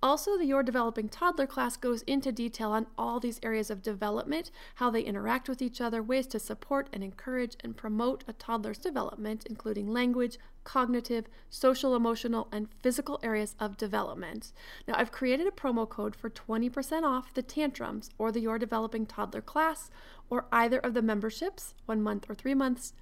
Also, 0.00 0.38
the 0.38 0.46
Your 0.46 0.62
Developing 0.62 1.08
Toddler 1.08 1.48
class 1.48 1.76
goes 1.76 2.02
into 2.02 2.30
detail 2.30 2.70
on 2.70 2.86
all 2.96 3.18
these 3.18 3.40
areas 3.42 3.68
of 3.68 3.82
development, 3.82 4.52
how 4.76 4.90
they 4.90 5.00
interact 5.00 5.48
with 5.48 5.60
each 5.60 5.80
other, 5.80 6.00
ways 6.00 6.28
to 6.28 6.38
support 6.38 6.88
and 6.92 7.02
encourage 7.02 7.56
and 7.64 7.76
promote 7.76 8.22
a 8.28 8.32
toddler's 8.32 8.78
development, 8.78 9.44
including 9.50 9.92
language, 9.92 10.38
cognitive, 10.62 11.26
social, 11.50 11.96
emotional, 11.96 12.46
and 12.52 12.68
physical 12.80 13.18
areas 13.24 13.56
of 13.58 13.76
development. 13.76 14.52
Now, 14.86 14.94
I've 14.96 15.10
created 15.10 15.48
a 15.48 15.50
promo 15.50 15.88
code 15.88 16.14
for 16.14 16.30
20% 16.30 17.02
off 17.02 17.34
the 17.34 17.42
Tantrums 17.42 18.10
or 18.18 18.30
the 18.30 18.40
Your 18.40 18.58
Developing 18.58 19.04
Toddler 19.04 19.42
class, 19.42 19.90
or 20.30 20.46
either 20.52 20.78
of 20.78 20.94
the 20.94 21.02
memberships, 21.02 21.74
one 21.86 22.02
month 22.02 22.30
or 22.30 22.36
three 22.36 22.54
months. 22.54 22.92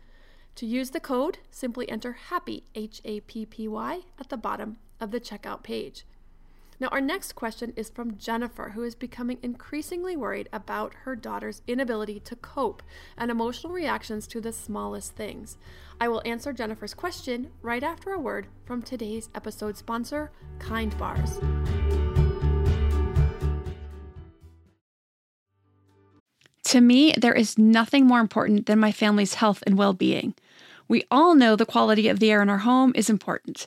To 0.55 0.65
use 0.65 0.91
the 0.91 1.01
code, 1.01 1.39
simply 1.51 1.87
enter 1.91 2.17
HAPPY, 2.31 2.63
H 2.75 3.03
A 3.05 3.21
P 3.21 3.45
P 3.45 3.69
Y, 3.69 4.01
at 4.19 4.31
the 4.31 4.39
bottom 4.39 4.79
of 4.99 5.11
the 5.11 5.21
checkout 5.21 5.63
page. 5.63 6.07
Now, 6.79 6.89
our 6.89 7.01
next 7.01 7.35
question 7.35 7.73
is 7.75 7.89
from 7.89 8.19
Jennifer, 8.19 8.71
who 8.75 8.83
is 8.83 8.95
becoming 8.95 9.39
increasingly 9.43 10.15
worried 10.15 10.49
about 10.53 10.93
her 11.05 11.17
daughter's 11.17 11.63
inability 11.67 12.21
to 12.21 12.37
cope 12.37 12.83
and 13.17 13.31
emotional 13.31 13.73
reactions 13.73 14.27
to 14.27 14.43
the 14.43 14.53
smallest 14.53 15.17
things. 15.17 15.57
I 15.99 16.09
will 16.09 16.21
answer 16.27 16.53
Jennifer's 16.53 16.93
question 16.93 17.51
right 17.63 17.83
after 17.83 18.13
a 18.13 18.21
word 18.21 18.49
from 18.67 18.83
today's 18.83 19.31
episode 19.35 19.79
sponsor, 19.79 20.31
Kind 20.59 20.97
Bars. 20.99 21.41
To 26.65 26.81
me, 26.83 27.15
there 27.17 27.33
is 27.33 27.57
nothing 27.57 28.07
more 28.07 28.21
important 28.21 28.67
than 28.67 28.79
my 28.79 28.93
family's 28.93 29.35
health 29.35 29.63
and 29.67 29.79
well 29.79 29.95
being. 29.95 30.35
We 30.89 31.05
all 31.11 31.35
know 31.35 31.57
the 31.57 31.65
quality 31.65 32.09
of 32.09 32.19
the 32.21 32.31
air 32.31 32.43
in 32.43 32.51
our 32.51 32.59
home 32.59 32.93
is 32.95 33.09
important. 33.09 33.67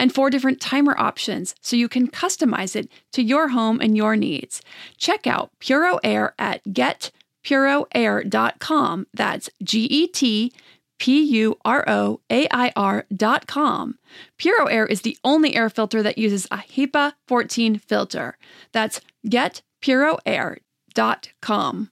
and 0.00 0.12
four 0.12 0.30
different 0.30 0.60
timer 0.60 0.98
options 0.98 1.54
so 1.60 1.76
you 1.76 1.88
can 1.88 2.08
customize 2.08 2.74
it 2.74 2.90
to 3.12 3.22
your 3.22 3.46
home 3.48 3.80
and 3.80 3.96
your 3.96 4.16
needs. 4.16 4.62
Check 4.96 5.26
out 5.26 5.50
Puro 5.60 5.98
Air 6.02 6.34
at 6.38 6.64
getpuroair.com. 6.64 9.06
That's 9.14 9.50
G 9.62 9.84
E 9.84 10.06
T 10.08 10.52
P 10.98 11.22
U 11.22 11.56
R 11.64 11.84
O 11.86 12.20
A 12.30 12.48
I 12.50 12.72
R 12.74 13.06
dot 13.14 13.46
com. 13.46 13.98
Puro 14.38 14.66
Air 14.66 14.86
is 14.86 15.02
the 15.02 15.16
only 15.22 15.54
air 15.54 15.70
filter 15.70 16.02
that 16.02 16.18
uses 16.18 16.46
a 16.50 16.56
HEPA 16.58 17.12
14 17.28 17.78
filter. 17.78 18.36
That's 18.72 19.00
getpuroair.com. 19.26 21.90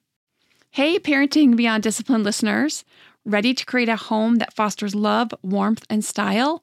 Hey, 0.71 0.99
Parenting 0.99 1.57
Beyond 1.57 1.83
Discipline 1.83 2.23
listeners. 2.23 2.85
Ready 3.25 3.53
to 3.53 3.67
create 3.67 3.89
a 3.89 3.97
home 3.97 4.37
that 4.37 4.55
fosters 4.55 4.95
love, 4.95 5.35
warmth, 5.43 5.85
and 5.91 6.05
style? 6.05 6.63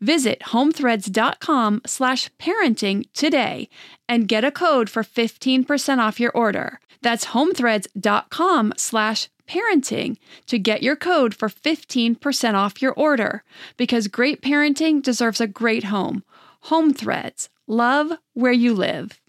Visit 0.00 0.40
homethreads.com 0.46 1.82
slash 1.86 2.30
parenting 2.38 3.06
today 3.12 3.68
and 4.08 4.28
get 4.28 4.44
a 4.44 4.50
code 4.50 4.90
for 4.90 5.02
15% 5.02 5.98
off 5.98 6.20
your 6.20 6.32
order. 6.32 6.80
That's 7.02 7.26
homethreads.com 7.26 8.74
slash 8.76 9.28
parenting 9.48 10.16
to 10.46 10.58
get 10.58 10.82
your 10.82 10.96
code 10.96 11.34
for 11.34 11.48
15% 11.48 12.54
off 12.54 12.82
your 12.82 12.92
order 12.92 13.42
because 13.76 14.08
great 14.08 14.42
parenting 14.42 15.02
deserves 15.02 15.40
a 15.40 15.46
great 15.46 15.84
home. 15.84 16.24
Home 16.62 16.92
Threads. 16.92 17.48
Love 17.66 18.12
where 18.34 18.52
you 18.52 18.74
live. 18.74 19.20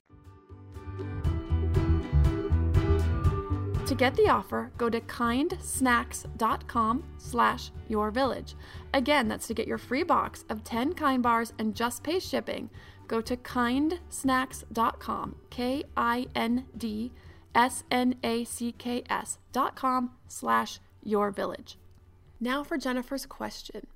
To 3.88 3.96
get 3.96 4.16
the 4.16 4.28
offer, 4.28 4.72
go 4.78 4.90
to 4.90 5.00
kindsnacks.com 5.00 7.04
slash 7.18 7.72
your 7.88 8.12
village. 8.12 8.56
Again, 8.94 9.30
that's 9.30 9.48
to 9.48 9.54
get 9.54 9.66
your 9.66 9.78
free 9.78 10.04
box 10.04 10.44
of 10.50 10.66
10 10.66 10.94
kind 10.94 11.24
bars 11.24 11.54
and 11.58 11.74
just 11.74 12.04
pay 12.04 12.20
shipping. 12.20 12.70
Go 13.08 13.22
to 13.22 13.38
kindsnacks.com, 13.38 15.36
K 15.50 15.86
I 15.96 16.28
N 16.36 16.66
D 16.78 17.14
S-N-A-C-K-S 17.56 19.38
dot 19.54 19.78
com 19.78 20.12
slash 20.28 20.80
your 21.02 21.32
village. 21.32 21.78
Now 22.42 22.66
for 22.66 22.78
Jennifer's 22.78 23.26
question. 23.26 23.88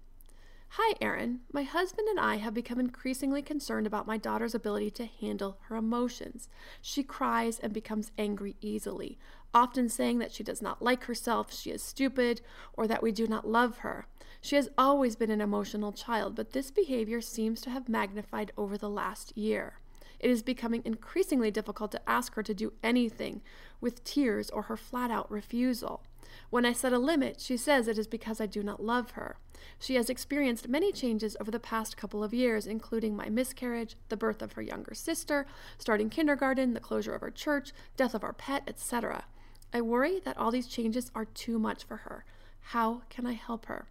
Hi, 0.75 0.95
Erin. 1.01 1.41
My 1.51 1.63
husband 1.63 2.07
and 2.07 2.17
I 2.17 2.37
have 2.37 2.53
become 2.53 2.79
increasingly 2.79 3.41
concerned 3.41 3.85
about 3.85 4.07
my 4.07 4.15
daughter's 4.15 4.55
ability 4.55 4.91
to 4.91 5.05
handle 5.05 5.57
her 5.63 5.75
emotions. 5.75 6.47
She 6.81 7.03
cries 7.03 7.59
and 7.59 7.73
becomes 7.73 8.13
angry 8.17 8.55
easily, 8.61 9.19
often 9.53 9.89
saying 9.89 10.19
that 10.19 10.31
she 10.31 10.43
does 10.43 10.61
not 10.61 10.81
like 10.81 11.05
herself, 11.05 11.53
she 11.53 11.71
is 11.71 11.81
stupid, 11.81 12.41
or 12.73 12.87
that 12.87 13.03
we 13.03 13.11
do 13.11 13.27
not 13.27 13.47
love 13.47 13.79
her. 13.79 14.07
She 14.41 14.55
has 14.55 14.69
always 14.77 15.15
been 15.15 15.31
an 15.31 15.41
emotional 15.41 15.91
child, 15.91 16.35
but 16.35 16.51
this 16.51 16.71
behavior 16.71 17.21
seems 17.21 17.61
to 17.61 17.69
have 17.69 17.89
magnified 17.89 18.51
over 18.57 18.77
the 18.77 18.89
last 18.89 19.37
year 19.37 19.75
it 20.21 20.29
is 20.29 20.43
becoming 20.43 20.83
increasingly 20.85 21.49
difficult 21.49 21.91
to 21.91 22.09
ask 22.09 22.35
her 22.35 22.43
to 22.43 22.53
do 22.53 22.73
anything 22.83 23.41
with 23.81 24.03
tears 24.03 24.49
or 24.51 24.63
her 24.63 24.77
flat 24.77 25.09
out 25.09 25.29
refusal. 25.31 26.03
When 26.51 26.65
I 26.65 26.73
set 26.73 26.93
a 26.93 26.99
limit, 26.99 27.41
she 27.41 27.57
says 27.57 27.87
it 27.87 27.97
is 27.97 28.07
because 28.07 28.39
I 28.39 28.45
do 28.45 28.61
not 28.61 28.83
love 28.83 29.11
her. 29.11 29.37
She 29.79 29.95
has 29.95 30.09
experienced 30.09 30.69
many 30.69 30.91
changes 30.91 31.35
over 31.41 31.49
the 31.49 31.59
past 31.59 31.97
couple 31.97 32.23
of 32.23 32.33
years, 32.33 32.67
including 32.67 33.15
my 33.15 33.29
miscarriage, 33.29 33.95
the 34.09 34.17
birth 34.17 34.41
of 34.41 34.53
her 34.53 34.61
younger 34.61 34.93
sister, 34.93 35.47
starting 35.77 36.09
kindergarten, 36.09 36.73
the 36.73 36.79
closure 36.79 37.15
of 37.15 37.21
her 37.21 37.31
church, 37.31 37.73
death 37.97 38.13
of 38.13 38.23
our 38.23 38.33
pet, 38.33 38.63
etc. 38.67 39.25
I 39.73 39.81
worry 39.81 40.19
that 40.19 40.37
all 40.37 40.51
these 40.51 40.67
changes 40.67 41.11
are 41.15 41.25
too 41.25 41.57
much 41.57 41.83
for 41.83 41.97
her. 41.97 42.25
How 42.59 43.03
can 43.09 43.25
I 43.25 43.33
help 43.33 43.65
her? 43.65 43.87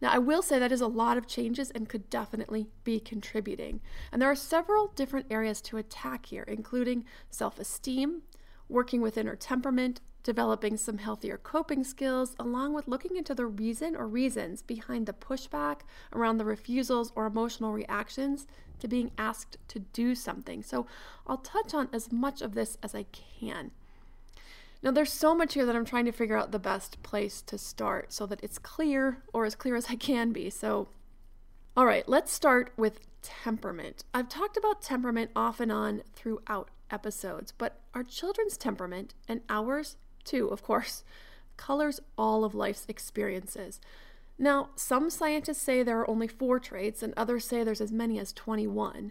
Now, 0.00 0.12
I 0.12 0.18
will 0.18 0.42
say 0.42 0.58
that 0.58 0.72
is 0.72 0.80
a 0.80 0.86
lot 0.86 1.18
of 1.18 1.26
changes 1.26 1.70
and 1.70 1.88
could 1.88 2.08
definitely 2.08 2.68
be 2.84 3.00
contributing. 3.00 3.80
And 4.12 4.22
there 4.22 4.30
are 4.30 4.36
several 4.36 4.92
different 4.94 5.26
areas 5.30 5.60
to 5.62 5.76
attack 5.76 6.26
here, 6.26 6.44
including 6.44 7.04
self 7.30 7.58
esteem, 7.58 8.22
working 8.68 9.00
within 9.00 9.26
her 9.26 9.34
temperament, 9.34 10.00
developing 10.22 10.76
some 10.76 10.98
healthier 10.98 11.36
coping 11.38 11.82
skills, 11.82 12.36
along 12.38 12.74
with 12.74 12.86
looking 12.86 13.16
into 13.16 13.34
the 13.34 13.46
reason 13.46 13.96
or 13.96 14.06
reasons 14.06 14.62
behind 14.62 15.06
the 15.06 15.12
pushback 15.12 15.80
around 16.12 16.38
the 16.38 16.44
refusals 16.44 17.12
or 17.16 17.26
emotional 17.26 17.72
reactions 17.72 18.46
to 18.78 18.86
being 18.86 19.10
asked 19.18 19.56
to 19.66 19.80
do 19.80 20.14
something. 20.14 20.62
So 20.62 20.86
I'll 21.26 21.38
touch 21.38 21.74
on 21.74 21.88
as 21.92 22.12
much 22.12 22.40
of 22.40 22.54
this 22.54 22.78
as 22.82 22.94
I 22.94 23.04
can. 23.04 23.72
Now, 24.82 24.92
there's 24.92 25.12
so 25.12 25.34
much 25.34 25.54
here 25.54 25.66
that 25.66 25.74
I'm 25.74 25.84
trying 25.84 26.04
to 26.04 26.12
figure 26.12 26.36
out 26.36 26.52
the 26.52 26.58
best 26.58 27.02
place 27.02 27.42
to 27.42 27.58
start 27.58 28.12
so 28.12 28.26
that 28.26 28.42
it's 28.42 28.58
clear 28.58 29.22
or 29.32 29.44
as 29.44 29.54
clear 29.54 29.74
as 29.74 29.86
I 29.90 29.96
can 29.96 30.32
be. 30.32 30.50
So, 30.50 30.88
all 31.76 31.86
right, 31.86 32.08
let's 32.08 32.32
start 32.32 32.72
with 32.76 33.00
temperament. 33.22 34.04
I've 34.14 34.28
talked 34.28 34.56
about 34.56 34.82
temperament 34.82 35.32
off 35.34 35.58
and 35.58 35.72
on 35.72 36.02
throughout 36.14 36.70
episodes, 36.90 37.52
but 37.52 37.80
our 37.92 38.04
children's 38.04 38.56
temperament, 38.56 39.14
and 39.28 39.40
ours 39.48 39.96
too, 40.24 40.48
of 40.48 40.62
course, 40.62 41.02
colors 41.56 42.00
all 42.16 42.44
of 42.44 42.54
life's 42.54 42.86
experiences. 42.88 43.80
Now, 44.38 44.70
some 44.76 45.10
scientists 45.10 45.60
say 45.60 45.82
there 45.82 45.98
are 45.98 46.08
only 46.08 46.28
four 46.28 46.60
traits, 46.60 47.02
and 47.02 47.12
others 47.16 47.44
say 47.44 47.64
there's 47.64 47.80
as 47.80 47.90
many 47.90 48.20
as 48.20 48.32
21. 48.32 49.10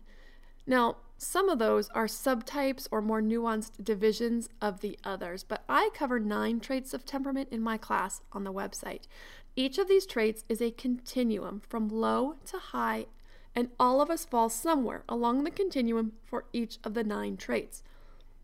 Now, 0.67 0.97
some 1.17 1.49
of 1.49 1.57
those 1.57 1.89
are 1.89 2.05
subtypes 2.05 2.87
or 2.91 3.01
more 3.01 3.21
nuanced 3.21 3.83
divisions 3.83 4.49
of 4.61 4.81
the 4.81 4.99
others, 5.03 5.43
but 5.43 5.63
I 5.67 5.89
cover 5.93 6.19
nine 6.19 6.59
traits 6.59 6.93
of 6.93 7.05
temperament 7.05 7.47
in 7.49 7.61
my 7.61 7.77
class 7.77 8.21
on 8.33 8.43
the 8.43 8.53
website. 8.53 9.03
Each 9.55 9.79
of 9.79 9.87
these 9.87 10.05
traits 10.05 10.43
is 10.47 10.61
a 10.61 10.69
continuum 10.69 11.61
from 11.67 11.87
low 11.87 12.35
to 12.47 12.57
high, 12.59 13.07
and 13.55 13.69
all 13.79 14.01
of 14.01 14.11
us 14.11 14.25
fall 14.25 14.49
somewhere 14.49 15.03
along 15.09 15.43
the 15.43 15.49
continuum 15.49 16.11
for 16.25 16.45
each 16.53 16.77
of 16.83 16.93
the 16.93 17.03
nine 17.03 17.37
traits. 17.37 17.81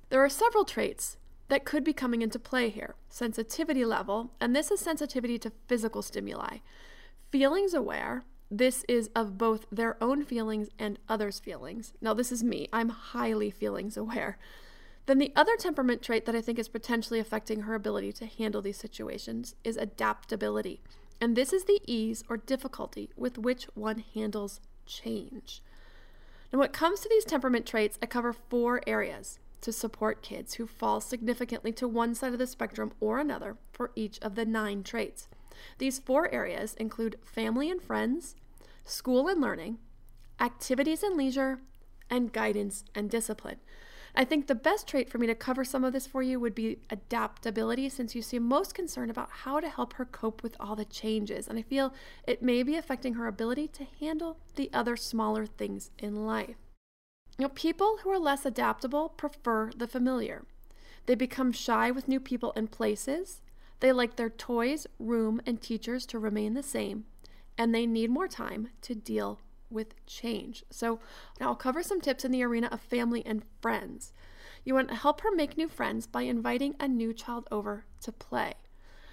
There 0.10 0.24
are 0.24 0.30
several 0.30 0.66
traits 0.66 1.18
that 1.50 1.66
could 1.66 1.84
be 1.84 1.94
coming 1.94 2.24
into 2.24 2.40
play 2.40 2.70
here 2.70 2.96
sensitivity 3.10 3.86
level, 3.86 4.32
and 4.40 4.56
this 4.56 4.72
is 4.72 4.80
sensitivity 4.80 5.38
to 5.38 5.52
physical 5.68 6.02
stimuli, 6.02 6.58
feelings 7.32 7.76
aware, 7.76 8.24
this 8.58 8.86
is 8.88 9.10
of 9.16 9.38
both 9.38 9.66
their 9.72 9.98
own 10.02 10.24
feelings 10.24 10.70
and 10.78 11.00
others' 11.10 11.40
feelings. 11.40 11.94
Now, 12.02 12.14
this 12.14 12.32
is 12.32 12.44
me. 12.44 12.68
I'm 12.72 12.90
highly 12.90 13.50
feelings 13.50 13.98
aware. 13.98 14.38
Then, 15.08 15.18
the 15.18 15.34
other 15.36 15.56
temperament 15.58 16.04
trait 16.04 16.26
that 16.26 16.36
I 16.36 16.42
think 16.42 16.60
is 16.60 16.68
potentially 16.70 17.20
affecting 17.20 17.62
her 17.62 17.74
ability 17.74 18.12
to 18.14 18.28
handle 18.28 18.62
these 18.62 18.78
situations 18.78 19.56
is 19.64 19.76
adaptability. 19.76 20.82
And 21.20 21.36
this 21.36 21.52
is 21.52 21.66
the 21.66 21.82
ease 21.88 22.24
or 22.30 22.38
difficulty 22.38 23.10
with 23.18 23.40
which 23.40 23.64
one 23.74 24.04
handles 24.14 24.62
change. 24.86 25.64
Now, 26.52 26.60
when 26.60 26.68
it 26.68 26.74
comes 26.74 27.00
to 27.00 27.10
these 27.10 27.26
temperament 27.26 27.66
traits, 27.66 27.98
I 28.04 28.06
cover 28.06 28.34
four 28.34 28.82
areas 28.86 29.40
to 29.62 29.72
support 29.72 30.22
kids 30.22 30.56
who 30.56 30.68
fall 30.68 31.02
significantly 31.02 31.72
to 31.72 31.88
one 31.88 32.14
side 32.14 32.34
of 32.34 32.40
the 32.40 32.46
spectrum 32.46 32.92
or 33.00 33.20
another 33.20 33.58
for 33.72 33.92
each 33.96 34.20
of 34.22 34.36
the 34.36 34.46
nine 34.46 34.84
traits. 34.84 35.28
These 35.80 36.00
four 36.00 36.32
areas 36.32 36.76
include 36.76 37.18
family 37.24 37.72
and 37.72 37.82
friends, 37.82 38.36
school 38.86 39.28
and 39.28 39.42
learning, 39.42 39.80
activities 40.40 41.04
and 41.04 41.16
leisure, 41.16 41.60
and 42.10 42.34
guidance 42.34 42.84
and 42.94 43.10
discipline. 43.10 43.58
I 44.16 44.26
think 44.26 44.46
the 44.46 44.54
best 44.54 44.88
trait 44.88 45.10
for 45.10 45.18
me 45.18 45.26
to 45.26 45.34
cover 45.34 45.64
some 45.66 45.84
of 45.84 45.92
this 45.92 46.06
for 46.06 46.22
you 46.22 46.40
would 46.40 46.54
be 46.54 46.78
adaptability, 46.92 47.90
since 47.90 48.14
you 48.14 48.22
seem 48.22 48.44
most 48.44 48.76
concerned 48.76 49.10
about 49.10 49.30
how 49.32 49.60
to 49.60 49.68
help 49.68 49.94
her 49.94 50.06
cope 50.06 50.44
with 50.44 50.56
all 50.60 50.76
the 50.76 50.86
changes. 50.86 51.48
And 51.48 51.58
I 51.58 51.64
feel 51.64 51.94
it 52.28 52.44
may 52.44 52.62
be 52.62 52.76
affecting 52.76 53.16
her 53.16 53.26
ability 53.26 53.70
to 53.70 53.88
handle 54.00 54.38
the 54.56 54.70
other 54.72 54.96
smaller 54.96 55.48
things 55.48 55.90
in 55.98 56.28
life. 56.28 56.58
You 57.40 57.46
know, 57.46 57.50
people 57.50 57.98
who 58.04 58.12
are 58.12 58.20
less 58.20 58.46
adaptable 58.46 59.10
prefer 59.10 59.72
the 59.76 59.88
familiar. 59.88 60.46
They 61.08 61.16
become 61.16 61.52
shy 61.52 61.90
with 61.90 62.08
new 62.08 62.20
people 62.20 62.54
and 62.56 62.70
places. 62.70 63.42
They 63.80 63.92
like 63.92 64.16
their 64.16 64.30
toys, 64.30 64.86
room, 65.00 65.42
and 65.48 65.60
teachers 65.60 66.06
to 66.08 66.20
remain 66.20 66.54
the 66.54 66.62
same, 66.62 67.06
and 67.58 67.74
they 67.74 67.86
need 67.86 68.10
more 68.10 68.28
time 68.28 68.70
to 68.82 68.96
deal 68.96 69.40
with 69.70 70.06
change. 70.06 70.64
So, 70.70 71.00
now 71.40 71.50
I'll 71.50 71.56
cover 71.56 71.82
some 71.84 72.02
tips 72.02 72.24
in 72.24 72.32
the 72.32 72.44
arena 72.44 72.70
of 72.72 72.82
family 72.82 73.26
and 73.26 73.44
friends. 73.62 74.14
You 74.64 74.76
want 74.76 74.90
to 74.90 74.96
help 74.96 75.22
her 75.22 75.32
make 75.36 75.58
new 75.58 75.68
friends 75.68 76.08
by 76.08 76.22
inviting 76.22 76.76
a 76.80 76.88
new 76.88 77.14
child 77.14 77.48
over 77.52 77.86
to 78.02 78.12
play. 78.12 78.54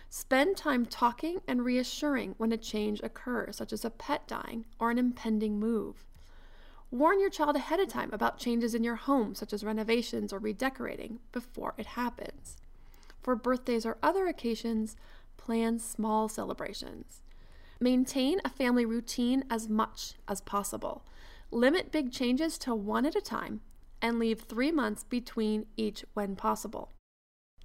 Spend 0.08 0.56
time 0.56 0.86
talking 0.86 1.40
and 1.46 1.64
reassuring 1.64 2.34
when 2.36 2.52
a 2.52 2.56
change 2.56 3.00
occurs, 3.00 3.56
such 3.56 3.72
as 3.72 3.84
a 3.84 3.90
pet 3.90 4.26
dying 4.26 4.66
or 4.78 4.90
an 4.90 4.98
impending 4.98 5.58
move. 5.58 6.04
Warn 6.90 7.20
your 7.20 7.30
child 7.30 7.54
ahead 7.54 7.78
of 7.78 7.88
time 7.88 8.10
about 8.12 8.38
changes 8.38 8.74
in 8.74 8.82
your 8.82 8.96
home, 8.96 9.36
such 9.36 9.52
as 9.52 9.62
renovations 9.62 10.32
or 10.32 10.40
redecorating, 10.40 11.20
before 11.30 11.74
it 11.78 11.86
happens. 11.86 12.56
For 13.22 13.36
birthdays 13.36 13.86
or 13.86 13.98
other 14.02 14.26
occasions, 14.26 14.96
plan 15.36 15.78
small 15.78 16.28
celebrations. 16.28 17.22
Maintain 17.80 18.40
a 18.44 18.50
family 18.50 18.84
routine 18.84 19.44
as 19.48 19.68
much 19.68 20.14
as 20.28 20.42
possible. 20.42 21.06
Limit 21.50 21.90
big 21.90 22.12
changes 22.12 22.58
to 22.58 22.74
one 22.74 23.06
at 23.06 23.16
a 23.16 23.22
time 23.22 23.62
and 24.02 24.18
leave 24.18 24.40
three 24.40 24.70
months 24.70 25.02
between 25.02 25.64
each 25.78 26.04
when 26.12 26.36
possible. 26.36 26.92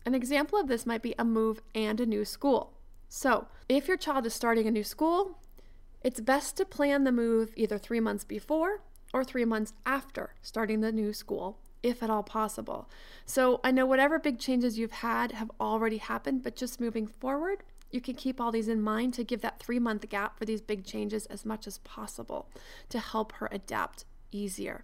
An 0.06 0.16
example 0.16 0.58
of 0.58 0.68
this 0.68 0.86
might 0.86 1.02
be 1.02 1.16
a 1.20 1.26
move 1.26 1.62
and 1.74 2.00
a 2.00 2.06
new 2.06 2.24
school. 2.24 2.74
So, 3.10 3.48
if 3.68 3.88
your 3.88 3.98
child 3.98 4.26
is 4.26 4.34
starting 4.34 4.68
a 4.68 4.72
new 4.72 4.84
school, 4.84 5.40
it's 6.02 6.22
best 6.22 6.56
to 6.58 6.66
plan 6.66 7.04
the 7.04 7.12
move 7.12 7.52
either 7.56 7.78
three 7.78 8.00
months 8.00 8.24
before 8.24 8.82
or 9.14 9.24
three 9.24 9.46
months 9.46 9.74
after 9.86 10.36
starting 10.42 10.82
the 10.82 10.92
new 10.92 11.12
school, 11.12 11.60
if 11.82 12.04
at 12.04 12.10
all 12.10 12.24
possible. 12.24 12.90
So 13.26 13.60
I 13.64 13.72
know 13.72 13.86
whatever 13.86 14.20
big 14.20 14.40
changes 14.40 14.78
you've 14.78 14.92
had 14.92 15.32
have 15.32 15.52
already 15.60 15.98
happened, 15.98 16.44
but 16.44 16.56
just 16.56 16.80
moving 16.80 17.08
forward, 17.08 17.64
you 17.96 18.02
can 18.02 18.16
keep 18.16 18.40
all 18.42 18.52
these 18.52 18.68
in 18.68 18.82
mind 18.82 19.14
to 19.16 19.24
give 19.24 19.42
that 19.42 19.60
three 19.60 19.80
month 19.80 20.08
gap 20.10 20.38
for 20.38 20.46
these 20.46 20.62
big 20.62 20.86
changes 20.86 21.26
as 21.28 21.46
much 21.46 21.66
as 21.66 21.78
possible 21.80 22.50
to 22.90 23.00
help 23.00 23.32
her 23.34 23.50
adapt 23.52 24.06
easier. 24.32 24.84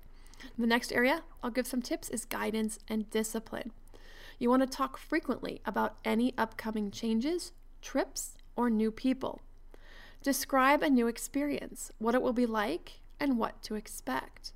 The 0.58 0.66
next 0.66 0.92
area 0.92 1.24
I'll 1.44 1.52
give 1.52 1.68
some 1.68 1.82
tips 1.82 2.10
is 2.10 2.26
guidance 2.26 2.80
and 2.88 3.10
discipline. 3.10 3.74
You 4.40 4.50
want 4.50 4.64
to 4.64 4.68
talk 4.68 4.98
frequently 4.98 5.62
about 5.66 5.98
any 6.04 6.34
upcoming 6.38 6.90
changes, 6.90 7.52
trips, 7.82 8.38
or 8.56 8.70
new 8.70 8.90
people. 8.90 9.42
Describe 10.24 10.82
a 10.82 10.90
new 10.90 11.08
experience, 11.08 11.92
what 12.00 12.16
it 12.16 12.22
will 12.22 12.34
be 12.34 12.46
like, 12.46 13.02
and 13.20 13.38
what 13.38 13.62
to 13.64 13.76
expect. 13.76 14.54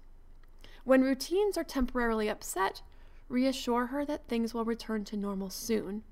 When 0.83 1.01
routines 1.01 1.57
are 1.57 1.63
temporarily 1.63 2.29
upset, 2.29 2.81
reassure 3.29 3.87
her 3.87 4.05
that 4.05 4.27
things 4.27 4.53
will 4.53 4.65
return 4.65 5.03
to 5.05 5.17
normal 5.17 5.49
soon. 5.49 6.03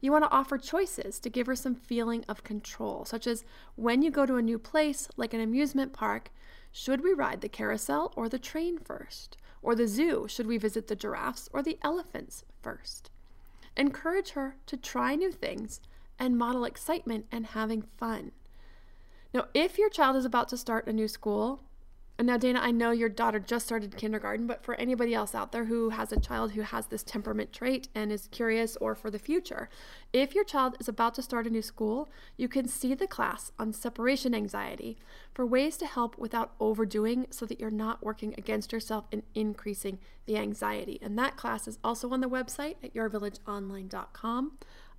You 0.00 0.12
want 0.12 0.24
to 0.24 0.30
offer 0.30 0.58
choices 0.58 1.18
to 1.20 1.30
give 1.30 1.46
her 1.46 1.56
some 1.56 1.74
feeling 1.74 2.24
of 2.28 2.44
control, 2.44 3.04
such 3.04 3.26
as 3.26 3.44
when 3.76 4.02
you 4.02 4.10
go 4.10 4.26
to 4.26 4.36
a 4.36 4.42
new 4.42 4.58
place, 4.58 5.08
like 5.16 5.34
an 5.34 5.40
amusement 5.40 5.92
park, 5.92 6.30
should 6.72 7.02
we 7.02 7.12
ride 7.12 7.40
the 7.40 7.48
carousel 7.48 8.12
or 8.16 8.28
the 8.28 8.38
train 8.38 8.78
first? 8.78 9.36
Or 9.62 9.74
the 9.74 9.88
zoo, 9.88 10.26
should 10.28 10.46
we 10.46 10.58
visit 10.58 10.88
the 10.88 10.96
giraffes 10.96 11.48
or 11.52 11.62
the 11.62 11.78
elephants 11.82 12.44
first? 12.60 13.10
Encourage 13.76 14.30
her 14.30 14.56
to 14.66 14.76
try 14.76 15.14
new 15.14 15.32
things 15.32 15.80
and 16.18 16.36
model 16.36 16.64
excitement 16.64 17.26
and 17.32 17.46
having 17.46 17.82
fun. 17.96 18.32
Now, 19.32 19.46
if 19.54 19.78
your 19.78 19.90
child 19.90 20.16
is 20.16 20.24
about 20.24 20.48
to 20.50 20.56
start 20.56 20.86
a 20.86 20.92
new 20.92 21.08
school, 21.08 21.62
and 22.16 22.28
now, 22.28 22.36
Dana, 22.36 22.60
I 22.62 22.70
know 22.70 22.92
your 22.92 23.08
daughter 23.08 23.40
just 23.40 23.66
started 23.66 23.96
kindergarten, 23.96 24.46
but 24.46 24.62
for 24.62 24.76
anybody 24.76 25.14
else 25.14 25.34
out 25.34 25.50
there 25.50 25.64
who 25.64 25.88
has 25.90 26.12
a 26.12 26.20
child 26.20 26.52
who 26.52 26.60
has 26.60 26.86
this 26.86 27.02
temperament 27.02 27.52
trait 27.52 27.88
and 27.92 28.12
is 28.12 28.28
curious 28.28 28.76
or 28.76 28.94
for 28.94 29.10
the 29.10 29.18
future, 29.18 29.68
if 30.12 30.32
your 30.32 30.44
child 30.44 30.76
is 30.78 30.88
about 30.88 31.14
to 31.14 31.22
start 31.22 31.44
a 31.44 31.50
new 31.50 31.62
school, 31.62 32.08
you 32.36 32.46
can 32.46 32.68
see 32.68 32.94
the 32.94 33.08
class 33.08 33.50
on 33.58 33.72
separation 33.72 34.32
anxiety 34.32 34.96
for 35.34 35.44
ways 35.44 35.76
to 35.78 35.86
help 35.86 36.16
without 36.16 36.52
overdoing 36.60 37.26
so 37.30 37.44
that 37.46 37.58
you're 37.58 37.68
not 37.68 38.04
working 38.04 38.32
against 38.38 38.72
yourself 38.72 39.06
and 39.10 39.24
increasing 39.34 39.98
the 40.26 40.36
anxiety. 40.36 41.00
And 41.02 41.18
that 41.18 41.36
class 41.36 41.66
is 41.66 41.80
also 41.82 42.10
on 42.10 42.20
the 42.20 42.28
website 42.28 42.76
at 42.84 42.94
yourvillageonline.com 42.94 44.52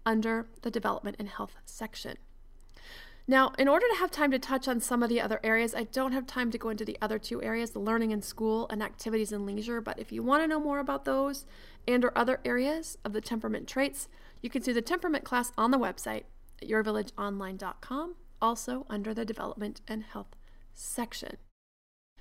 under 0.05 0.47
the 0.63 0.69
development 0.69 1.15
and 1.17 1.29
health 1.29 1.55
section. 1.65 2.17
Now, 3.27 3.53
in 3.57 3.67
order 3.67 3.85
to 3.91 3.97
have 3.99 4.11
time 4.11 4.29
to 4.31 4.39
touch 4.39 4.67
on 4.67 4.79
some 4.79 5.01
of 5.01 5.09
the 5.09 5.19
other 5.19 5.39
areas, 5.43 5.73
I 5.73 5.85
don't 5.85 6.11
have 6.11 6.27
time 6.27 6.51
to 6.51 6.59
go 6.59 6.69
into 6.69 6.85
the 6.85 6.97
other 7.01 7.17
two 7.17 7.41
areas, 7.41 7.71
the 7.71 7.79
learning 7.79 8.11
in 8.11 8.21
school 8.21 8.67
and 8.69 8.83
activities 8.83 9.31
and 9.31 9.47
leisure, 9.47 9.81
but 9.81 9.97
if 9.97 10.11
you 10.11 10.21
want 10.21 10.43
to 10.43 10.47
know 10.47 10.59
more 10.59 10.77
about 10.77 11.05
those 11.05 11.45
and 11.87 12.05
or 12.05 12.15
other 12.15 12.39
areas 12.45 12.99
of 13.03 13.13
the 13.13 13.21
temperament 13.21 13.67
traits, 13.67 14.07
you 14.41 14.49
can 14.49 14.61
see 14.61 14.73
the 14.73 14.81
temperament 14.81 15.23
class 15.23 15.51
on 15.57 15.71
the 15.71 15.79
website 15.79 16.25
at 16.61 16.69
yourvillageonline.com, 16.69 18.15
also 18.41 18.85
under 18.91 19.11
the 19.11 19.25
development 19.25 19.81
and 19.87 20.03
health 20.03 20.35
section. 20.75 21.37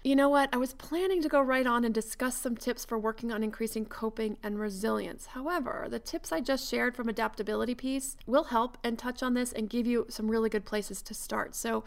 You 0.07 0.15
know 0.15 0.29
what? 0.29 0.51
I 0.53 0.59
was 0.59 0.75
planning 0.75 1.23
to 1.23 1.31
go 1.31 1.41
right 1.41 1.67
on 1.67 1.83
and 1.83 1.95
discuss 1.95 2.37
some 2.37 2.59
tips 2.59 2.85
for 2.85 2.99
working 2.99 3.33
on 3.33 3.43
increasing 3.43 3.87
coping 3.87 4.37
and 4.43 4.59
resilience. 4.59 5.29
However, 5.29 5.87
the 5.89 5.99
tips 5.99 6.31
I 6.31 6.43
just 6.43 6.69
shared 6.69 6.95
from 6.95 7.09
adaptability 7.09 7.75
piece 7.75 8.19
will 8.27 8.45
help 8.45 8.77
and 8.85 8.99
touch 8.99 9.23
on 9.23 9.33
this 9.33 9.51
and 9.51 9.71
give 9.71 9.87
you 9.87 10.05
some 10.11 10.31
really 10.31 10.51
good 10.51 10.67
places 10.67 11.01
to 11.01 11.15
start. 11.15 11.55
So, 11.55 11.85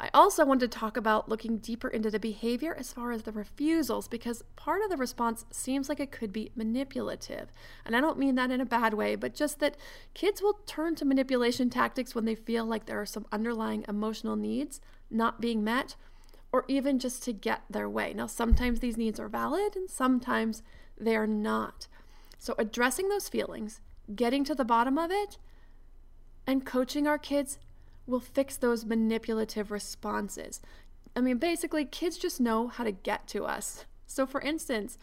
I 0.00 0.10
also 0.12 0.44
wanted 0.44 0.72
to 0.72 0.78
talk 0.78 0.96
about 0.96 1.28
looking 1.28 1.58
deeper 1.58 1.86
into 1.86 2.10
the 2.10 2.18
behavior 2.18 2.74
as 2.76 2.92
far 2.92 3.12
as 3.12 3.22
the 3.22 3.30
refusals 3.30 4.08
because 4.08 4.42
part 4.56 4.82
of 4.82 4.90
the 4.90 4.96
response 4.96 5.44
seems 5.52 5.88
like 5.88 6.00
it 6.00 6.10
could 6.10 6.32
be 6.32 6.50
manipulative. 6.56 7.52
And 7.84 7.94
I 7.94 8.00
don't 8.00 8.18
mean 8.18 8.34
that 8.34 8.50
in 8.50 8.60
a 8.60 8.66
bad 8.66 8.94
way, 8.94 9.14
but 9.14 9.36
just 9.36 9.60
that 9.60 9.76
kids 10.12 10.42
will 10.42 10.58
turn 10.66 10.96
to 10.96 11.04
manipulation 11.04 11.70
tactics 11.70 12.16
when 12.16 12.24
they 12.24 12.34
feel 12.34 12.64
like 12.64 12.86
there 12.86 13.00
are 13.00 13.06
some 13.06 13.26
underlying 13.30 13.84
emotional 13.86 14.34
needs 14.34 14.80
not 15.08 15.40
being 15.40 15.62
met 15.62 15.94
or 16.52 16.64
even 16.68 16.98
just 16.98 17.22
to 17.24 17.32
get 17.32 17.62
their 17.70 17.88
way. 17.88 18.12
Now, 18.12 18.26
sometimes 18.26 18.80
these 18.80 18.98
needs 18.98 19.18
are 19.18 19.28
valid 19.28 19.74
and 19.74 19.88
sometimes 19.88 20.62
they 20.98 21.16
are 21.16 21.26
not. 21.26 21.88
So, 22.38 22.54
addressing 22.58 23.08
those 23.08 23.28
feelings, 23.28 23.80
getting 24.14 24.44
to 24.44 24.54
the 24.54 24.64
bottom 24.64 24.98
of 24.98 25.10
it, 25.10 25.38
and 26.46 26.66
coaching 26.66 27.06
our 27.06 27.18
kids 27.18 27.58
will 28.06 28.20
fix 28.20 28.56
those 28.56 28.84
manipulative 28.84 29.70
responses. 29.70 30.60
I 31.14 31.20
mean, 31.20 31.38
basically, 31.38 31.84
kids 31.84 32.18
just 32.18 32.40
know 32.40 32.68
how 32.68 32.84
to 32.84 32.92
get 32.92 33.26
to 33.28 33.44
us. 33.44 33.84
So, 34.06 34.26
for 34.26 34.40
instance, 34.40 34.98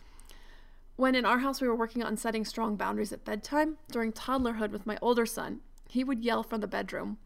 when 0.97 1.15
in 1.15 1.25
our 1.25 1.39
house 1.39 1.62
we 1.62 1.67
were 1.67 1.75
working 1.75 2.03
on 2.03 2.17
setting 2.17 2.43
strong 2.43 2.75
boundaries 2.75 3.13
at 3.13 3.23
bedtime, 3.23 3.77
during 3.89 4.12
toddlerhood 4.12 4.71
with 4.71 4.85
my 4.85 4.97
older 5.01 5.25
son, 5.25 5.62
he 5.88 6.03
would 6.03 6.19
yell 6.19 6.43
from 6.43 6.62
the 6.62 6.67
bedroom, 6.67 7.17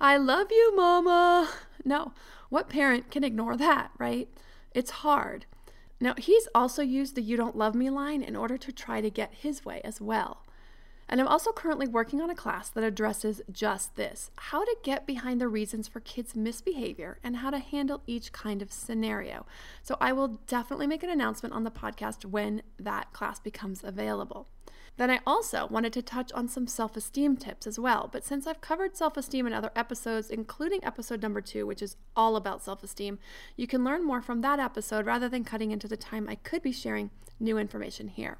I 0.00 0.16
love 0.16 0.48
you, 0.50 0.76
Mama. 0.76 1.48
No, 1.84 2.12
what 2.52 2.68
parent 2.68 3.10
can 3.10 3.24
ignore 3.24 3.56
that, 3.56 3.90
right? 3.96 4.28
It's 4.74 4.90
hard. 4.90 5.46
Now, 5.98 6.12
he's 6.18 6.46
also 6.54 6.82
used 6.82 7.14
the 7.14 7.22
You 7.22 7.38
Don't 7.38 7.56
Love 7.56 7.74
Me 7.74 7.88
line 7.88 8.22
in 8.22 8.36
order 8.36 8.58
to 8.58 8.70
try 8.70 9.00
to 9.00 9.08
get 9.08 9.32
his 9.32 9.64
way 9.64 9.80
as 9.84 10.02
well. 10.02 10.44
And 11.08 11.18
I'm 11.18 11.28
also 11.28 11.50
currently 11.50 11.88
working 11.88 12.20
on 12.20 12.28
a 12.28 12.34
class 12.34 12.68
that 12.68 12.84
addresses 12.84 13.40
just 13.50 13.96
this 13.96 14.30
how 14.36 14.66
to 14.66 14.76
get 14.82 15.06
behind 15.06 15.40
the 15.40 15.48
reasons 15.48 15.88
for 15.88 16.00
kids' 16.00 16.36
misbehavior 16.36 17.18
and 17.24 17.36
how 17.36 17.48
to 17.48 17.58
handle 17.58 18.02
each 18.06 18.32
kind 18.32 18.60
of 18.60 18.70
scenario. 18.70 19.46
So 19.82 19.96
I 19.98 20.12
will 20.12 20.38
definitely 20.46 20.86
make 20.86 21.02
an 21.02 21.08
announcement 21.08 21.54
on 21.54 21.64
the 21.64 21.70
podcast 21.70 22.26
when 22.26 22.60
that 22.78 23.14
class 23.14 23.40
becomes 23.40 23.82
available. 23.82 24.46
Then 24.98 25.10
I 25.10 25.20
also 25.26 25.66
wanted 25.68 25.92
to 25.94 26.02
touch 26.02 26.30
on 26.32 26.48
some 26.48 26.66
self 26.66 26.96
esteem 26.96 27.36
tips 27.36 27.66
as 27.66 27.78
well. 27.78 28.08
But 28.12 28.24
since 28.24 28.46
I've 28.46 28.60
covered 28.60 28.96
self 28.96 29.16
esteem 29.16 29.46
in 29.46 29.52
other 29.52 29.72
episodes, 29.74 30.30
including 30.30 30.84
episode 30.84 31.22
number 31.22 31.40
two, 31.40 31.66
which 31.66 31.82
is 31.82 31.96
all 32.14 32.36
about 32.36 32.62
self 32.62 32.84
esteem, 32.84 33.18
you 33.56 33.66
can 33.66 33.84
learn 33.84 34.04
more 34.04 34.20
from 34.20 34.42
that 34.42 34.60
episode 34.60 35.06
rather 35.06 35.28
than 35.28 35.44
cutting 35.44 35.70
into 35.70 35.88
the 35.88 35.96
time 35.96 36.28
I 36.28 36.34
could 36.34 36.62
be 36.62 36.72
sharing 36.72 37.10
new 37.40 37.58
information 37.58 38.08
here. 38.08 38.38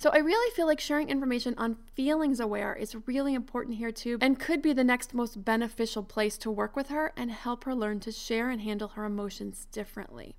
So 0.00 0.10
I 0.10 0.18
really 0.18 0.54
feel 0.54 0.66
like 0.66 0.78
sharing 0.78 1.08
information 1.08 1.54
on 1.58 1.76
feelings 1.96 2.38
aware 2.38 2.72
is 2.72 2.94
really 3.08 3.34
important 3.34 3.78
here 3.78 3.90
too 3.90 4.16
and 4.20 4.38
could 4.38 4.62
be 4.62 4.72
the 4.72 4.84
next 4.84 5.12
most 5.12 5.44
beneficial 5.44 6.04
place 6.04 6.38
to 6.38 6.52
work 6.52 6.76
with 6.76 6.88
her 6.88 7.12
and 7.16 7.32
help 7.32 7.64
her 7.64 7.74
learn 7.74 7.98
to 8.00 8.12
share 8.12 8.48
and 8.48 8.60
handle 8.60 8.88
her 8.90 9.04
emotions 9.04 9.66
differently. 9.72 10.36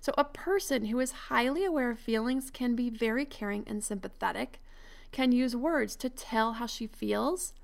So, 0.00 0.14
a 0.16 0.24
person 0.24 0.86
who 0.86 0.98
is 1.00 1.28
highly 1.28 1.62
aware 1.62 1.90
of 1.90 1.98
feelings 1.98 2.50
can 2.50 2.74
be 2.74 2.88
very 2.88 3.26
caring 3.26 3.64
and 3.66 3.84
sympathetic, 3.84 4.60
can 5.16 5.32
use 5.32 5.56
words 5.56 5.96
to 5.96 6.10
tell 6.10 6.52
how 6.52 6.66
she 6.66 6.86
feels, 6.86 7.54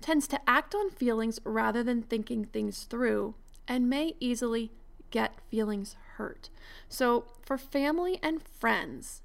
tends 0.00 0.28
to 0.28 0.38
act 0.48 0.72
on 0.72 0.88
feelings 0.88 1.40
rather 1.42 1.82
than 1.82 2.00
thinking 2.00 2.44
things 2.44 2.84
through, 2.84 3.34
and 3.66 3.90
may 3.90 4.14
easily 4.20 4.70
get 5.10 5.40
feelings 5.50 5.96
hurt. 6.14 6.48
So, 6.88 7.24
for 7.44 7.58
family 7.58 8.20
and 8.22 8.40
friends, 8.40 9.22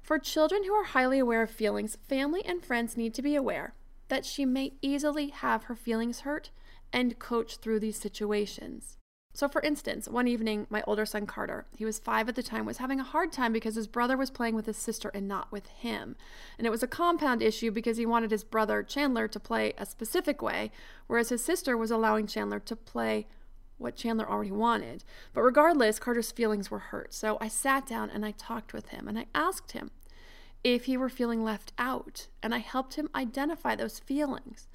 for 0.00 0.20
children 0.20 0.62
who 0.62 0.72
are 0.74 0.84
highly 0.84 1.18
aware 1.18 1.42
of 1.42 1.50
feelings, 1.50 1.98
family 2.08 2.44
and 2.46 2.64
friends 2.64 2.96
need 2.96 3.14
to 3.14 3.22
be 3.22 3.34
aware 3.34 3.74
that 4.06 4.24
she 4.24 4.46
may 4.46 4.74
easily 4.80 5.30
have 5.30 5.64
her 5.64 5.74
feelings 5.74 6.20
hurt 6.20 6.50
and 6.92 7.18
coach 7.18 7.56
through 7.56 7.80
these 7.80 7.98
situations. 7.98 8.97
So, 9.38 9.46
for 9.46 9.62
instance, 9.62 10.08
one 10.08 10.26
evening, 10.26 10.66
my 10.68 10.82
older 10.84 11.06
son 11.06 11.24
Carter, 11.24 11.64
he 11.76 11.84
was 11.84 12.00
five 12.00 12.28
at 12.28 12.34
the 12.34 12.42
time, 12.42 12.66
was 12.66 12.78
having 12.78 12.98
a 12.98 13.04
hard 13.04 13.30
time 13.30 13.52
because 13.52 13.76
his 13.76 13.86
brother 13.86 14.16
was 14.16 14.32
playing 14.32 14.56
with 14.56 14.66
his 14.66 14.76
sister 14.76 15.12
and 15.14 15.28
not 15.28 15.52
with 15.52 15.68
him. 15.68 16.16
And 16.58 16.66
it 16.66 16.70
was 16.70 16.82
a 16.82 16.88
compound 16.88 17.40
issue 17.40 17.70
because 17.70 17.98
he 17.98 18.04
wanted 18.04 18.32
his 18.32 18.42
brother 18.42 18.82
Chandler 18.82 19.28
to 19.28 19.38
play 19.38 19.74
a 19.78 19.86
specific 19.86 20.42
way, 20.42 20.72
whereas 21.06 21.28
his 21.28 21.44
sister 21.44 21.76
was 21.76 21.92
allowing 21.92 22.26
Chandler 22.26 22.58
to 22.58 22.74
play 22.74 23.28
what 23.76 23.94
Chandler 23.94 24.28
already 24.28 24.50
wanted. 24.50 25.04
But 25.32 25.42
regardless, 25.42 26.00
Carter's 26.00 26.32
feelings 26.32 26.68
were 26.68 26.80
hurt. 26.80 27.14
So 27.14 27.38
I 27.40 27.46
sat 27.46 27.86
down 27.86 28.10
and 28.10 28.26
I 28.26 28.32
talked 28.32 28.72
with 28.72 28.88
him 28.88 29.06
and 29.06 29.16
I 29.16 29.26
asked 29.36 29.70
him 29.70 29.92
if 30.64 30.86
he 30.86 30.96
were 30.96 31.08
feeling 31.08 31.44
left 31.44 31.72
out, 31.78 32.26
and 32.42 32.52
I 32.52 32.58
helped 32.58 32.94
him 32.94 33.08
identify 33.14 33.76
those 33.76 34.00
feelings. 34.00 34.66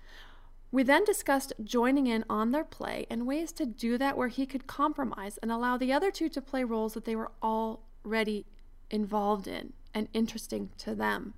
We 0.74 0.82
then 0.82 1.04
discussed 1.04 1.54
joining 1.64 2.08
in 2.08 2.26
on 2.28 2.50
their 2.50 2.64
play 2.64 3.06
and 3.08 3.28
ways 3.28 3.52
to 3.54 3.66
do 3.68 3.96
that 4.00 4.18
where 4.18 4.28
he 4.28 4.48
could 4.48 4.66
compromise 4.66 5.38
and 5.38 5.52
allow 5.52 5.78
the 5.78 5.94
other 5.94 6.10
two 6.10 6.30
to 6.30 6.42
play 6.42 6.64
roles 6.64 6.96
that 6.96 7.06
they 7.06 7.16
were 7.16 7.32
already 7.44 8.48
involved 8.90 9.48
in 9.48 9.74
and 9.94 10.08
interesting 10.14 10.72
to 10.80 10.96
them. 10.96 11.36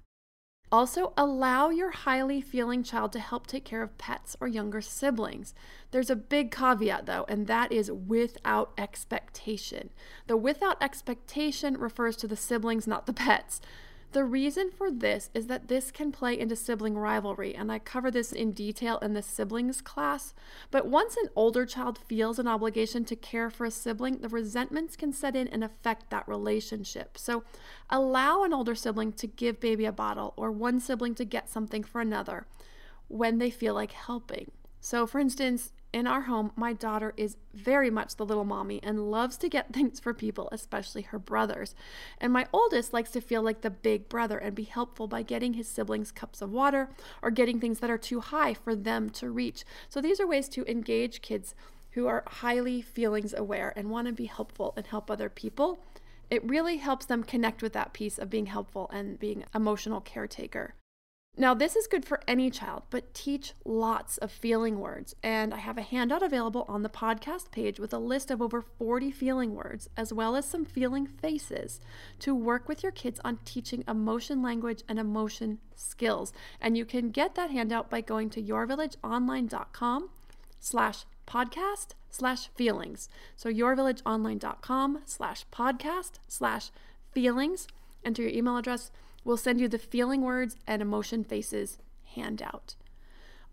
Also, 0.72 1.12
allow 1.18 1.70
your 1.70 1.92
highly 1.92 2.40
feeling 2.40 2.82
child 2.82 3.12
to 3.12 3.20
help 3.20 3.46
take 3.46 3.66
care 3.66 3.84
of 3.84 3.98
pets 3.98 4.38
or 4.40 4.48
younger 4.48 4.80
siblings. 4.80 5.54
There's 5.92 6.10
a 6.10 6.16
big 6.16 6.50
caveat 6.50 7.06
though, 7.06 7.26
and 7.28 7.46
that 7.48 7.74
is 7.74 7.92
without 7.92 8.72
expectation. 8.78 9.90
The 10.28 10.38
without 10.38 10.82
expectation 10.82 11.78
refers 11.78 12.16
to 12.18 12.28
the 12.30 12.38
siblings, 12.38 12.88
not 12.88 13.06
the 13.06 13.12
pets. 13.14 13.60
The 14.12 14.24
reason 14.24 14.72
for 14.72 14.90
this 14.90 15.30
is 15.34 15.48
that 15.48 15.68
this 15.68 15.92
can 15.92 16.12
play 16.12 16.40
into 16.40 16.56
sibling 16.56 16.98
rivalry, 16.98 17.54
and 17.54 17.70
I 17.70 17.80
cover 17.80 18.10
this 18.10 18.32
in 18.32 18.54
detail 18.54 18.98
in 19.00 19.14
the 19.14 19.22
siblings 19.22 19.82
class. 19.82 20.34
But 20.72 20.88
once 20.88 21.18
an 21.18 21.30
older 21.36 21.66
child 21.66 21.98
feels 21.98 22.40
an 22.40 22.48
obligation 22.48 23.04
to 23.06 23.16
care 23.18 23.50
for 23.50 23.66
a 23.66 23.72
sibling, 23.72 24.20
the 24.20 24.30
resentments 24.30 24.96
can 24.96 25.12
set 25.12 25.36
in 25.36 25.50
and 25.50 25.66
affect 25.66 26.10
that 26.12 26.28
relationship. 26.30 27.18
So 27.18 27.44
allow 27.90 28.44
an 28.44 28.54
older 28.54 28.74
sibling 28.74 29.12
to 29.14 29.28
give 29.28 29.60
baby 29.60 29.84
a 29.84 29.92
bottle 29.92 30.34
or 30.38 30.50
one 30.50 30.80
sibling 30.80 31.16
to 31.16 31.26
get 31.26 31.50
something 31.50 31.84
for 31.84 32.00
another 32.00 32.48
when 33.10 33.38
they 33.38 33.50
feel 33.50 33.74
like 33.74 33.92
helping. 33.92 34.50
So, 34.80 35.06
for 35.08 35.20
instance, 35.20 35.74
in 35.96 36.08
our 36.08 36.24
home, 36.24 36.52
my 36.58 36.74
daughter 36.74 37.14
is 37.16 37.38
very 37.54 37.90
much 37.90 38.18
the 38.18 38.26
little 38.26 38.44
mommy 38.44 38.82
and 38.84 39.10
loves 39.10 39.38
to 39.38 39.48
get 39.48 39.72
things 39.74 39.98
for 39.98 40.14
people, 40.14 40.50
especially 40.52 41.04
her 41.04 41.18
brothers. 41.18 41.74
And 42.20 42.34
my 42.34 42.48
oldest 42.52 42.92
likes 42.92 43.12
to 43.12 43.22
feel 43.22 43.42
like 43.42 43.62
the 43.62 43.70
big 43.70 44.10
brother 44.10 44.38
and 44.38 44.54
be 44.54 44.64
helpful 44.66 45.08
by 45.08 45.24
getting 45.24 45.54
his 45.54 45.70
siblings 45.70 46.12
cups 46.12 46.42
of 46.42 46.52
water 46.52 46.90
or 47.22 47.32
getting 47.32 47.62
things 47.62 47.80
that 47.80 47.90
are 47.90 47.98
too 47.98 48.20
high 48.20 48.54
for 48.54 48.76
them 48.76 49.10
to 49.12 49.30
reach. 49.30 49.64
So 49.88 50.02
these 50.02 50.20
are 50.20 50.28
ways 50.28 50.50
to 50.50 50.70
engage 50.70 51.22
kids 51.22 51.56
who 51.92 52.08
are 52.08 52.26
highly 52.28 52.82
feelings 52.82 53.34
aware 53.34 53.72
and 53.78 53.90
want 53.90 54.08
to 54.08 54.14
be 54.14 54.26
helpful 54.26 54.74
and 54.76 54.86
help 54.86 55.10
other 55.10 55.30
people. 55.30 55.80
It 56.30 56.44
really 56.44 56.76
helps 56.76 57.06
them 57.06 57.24
connect 57.24 57.62
with 57.62 57.72
that 57.72 57.94
piece 57.94 58.20
of 58.20 58.30
being 58.30 58.48
helpful 58.48 58.90
and 58.92 59.18
being 59.18 59.46
emotional 59.56 60.02
caretaker. 60.02 60.74
Now, 61.38 61.54
this 61.54 61.76
is 61.76 61.88
good 61.88 62.06
for 62.06 62.22
any 62.30 62.50
child, 62.50 62.84
but 62.90 63.14
teach 63.14 63.54
lots 63.66 64.18
of 64.20 64.32
feeling 64.32 64.80
words. 64.80 65.16
And 65.22 65.54
I 65.54 65.58
have 65.58 65.78
a 65.78 65.82
handout 65.82 66.24
available 66.24 66.64
on 66.70 66.82
the 66.82 66.90
podcast 66.90 67.52
page 67.52 67.78
with 67.78 67.94
a 67.94 67.98
list 67.98 68.32
of 68.32 68.42
over 68.42 68.62
40 68.62 69.12
feeling 69.12 69.54
words, 69.54 69.90
as 69.98 70.14
well 70.14 70.38
as 70.38 70.46
some 70.46 70.64
feeling 70.64 71.06
faces 71.06 71.82
to 72.20 72.34
work 72.34 72.70
with 72.70 72.84
your 72.84 72.94
kids 72.94 73.20
on 73.26 73.40
teaching 73.44 73.84
emotion 73.86 74.42
language 74.42 74.84
and 74.88 74.98
emotion 74.98 75.60
skills. 75.76 76.32
And 76.62 76.78
you 76.78 76.86
can 76.86 77.12
get 77.12 77.36
that 77.36 77.52
handout 77.52 77.90
by 77.90 78.00
going 78.00 78.30
to 78.30 78.42
yourvillageonline.com 78.42 80.10
slash 80.62 81.06
podcast 81.28 81.88
slash 82.10 82.48
feelings. 82.56 83.10
So 83.36 83.50
yourvillageonline.com 83.52 85.02
slash 85.06 85.46
podcast 85.52 86.12
slash 86.30 86.72
feelings. 87.12 87.68
Enter 88.06 88.22
your 88.22 88.32
email 88.32 88.56
address 88.56 88.92
We'll 89.26 89.36
send 89.38 89.60
you 89.60 89.68
the 89.68 89.80
feeling 89.80 90.22
words 90.22 90.56
and 90.66 90.82
emotion 90.82 91.26
faces 91.26 91.80
handout. 92.16 92.76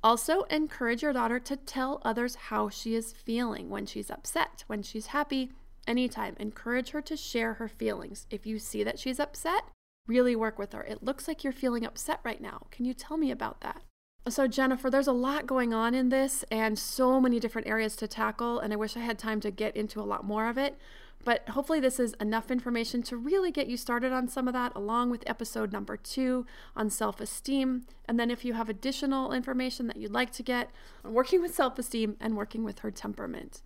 Also, 0.05 0.43
encourage 0.43 1.03
your 1.03 1.13
daughter 1.13 1.41
to 1.41 1.57
tell 1.57 2.01
others 2.05 2.35
how 2.35 2.69
she 2.69 2.95
is 2.95 3.13
feeling 3.13 3.71
when 3.71 3.87
she's 3.87 4.11
upset, 4.11 4.65
when 4.67 4.83
she's 4.83 5.07
happy, 5.07 5.51
anytime. 5.87 6.37
Encourage 6.39 6.91
her 6.91 7.01
to 7.03 7.17
share 7.17 7.55
her 7.55 7.69
feelings. 7.69 8.27
If 8.31 8.47
you 8.47 8.59
see 8.59 8.85
that 8.85 8.99
she's 8.99 9.19
upset, 9.19 9.65
really 10.07 10.37
work 10.37 10.59
with 10.59 10.73
her. 10.73 10.83
It 10.83 11.03
looks 11.03 11.27
like 11.27 11.43
you're 11.43 11.53
feeling 11.53 11.87
upset 11.87 12.21
right 12.25 12.41
now. 12.41 12.67
Can 12.71 12.85
you 12.85 12.95
tell 12.95 13.17
me 13.17 13.31
about 13.31 13.61
that? 13.61 13.83
So, 14.29 14.47
Jennifer, 14.47 14.91
there's 14.91 15.09
a 15.09 15.13
lot 15.13 15.47
going 15.47 15.73
on 15.73 15.95
in 15.95 16.09
this 16.09 16.45
and 16.51 16.79
so 16.79 17.21
many 17.21 17.41
different 17.41 17.67
areas 17.67 17.97
to 17.97 18.07
tackle, 18.07 18.61
and 18.61 18.73
I 18.73 18.77
wish 18.77 18.97
I 18.97 19.01
had 19.01 19.19
time 19.19 19.41
to 19.41 19.51
get 19.51 19.77
into 19.77 20.01
a 20.01 20.03
lot 20.03 20.25
more 20.25 20.49
of 20.49 20.59
it. 20.59 20.77
But 21.25 21.49
hopefully, 21.51 21.79
this 21.79 22.01
is 22.01 22.15
enough 22.15 22.51
information 22.51 23.03
to 23.05 23.17
really 23.17 23.53
get 23.53 23.69
you 23.69 23.77
started 23.77 24.13
on 24.13 24.27
some 24.29 24.49
of 24.49 24.55
that, 24.55 24.73
along 24.75 25.11
with 25.11 25.23
episode 25.27 25.73
number 25.73 25.97
two 25.97 26.47
on 26.75 26.91
self 26.91 27.21
esteem. 27.21 27.87
And 28.07 28.19
then, 28.19 28.31
if 28.31 28.45
you 28.45 28.55
have 28.55 28.69
additional 28.69 29.33
information 29.33 29.87
that 29.87 29.97
you'd 29.97 30.13
like 30.13 30.33
to 30.33 30.43
get 30.43 30.71
on 31.05 31.13
working 31.13 31.41
with 31.41 31.55
self 31.55 31.79
esteem 31.79 32.17
and 32.21 32.37
working 32.37 32.65
with 32.65 32.81
her 32.81 32.91
temperament, 32.91 33.63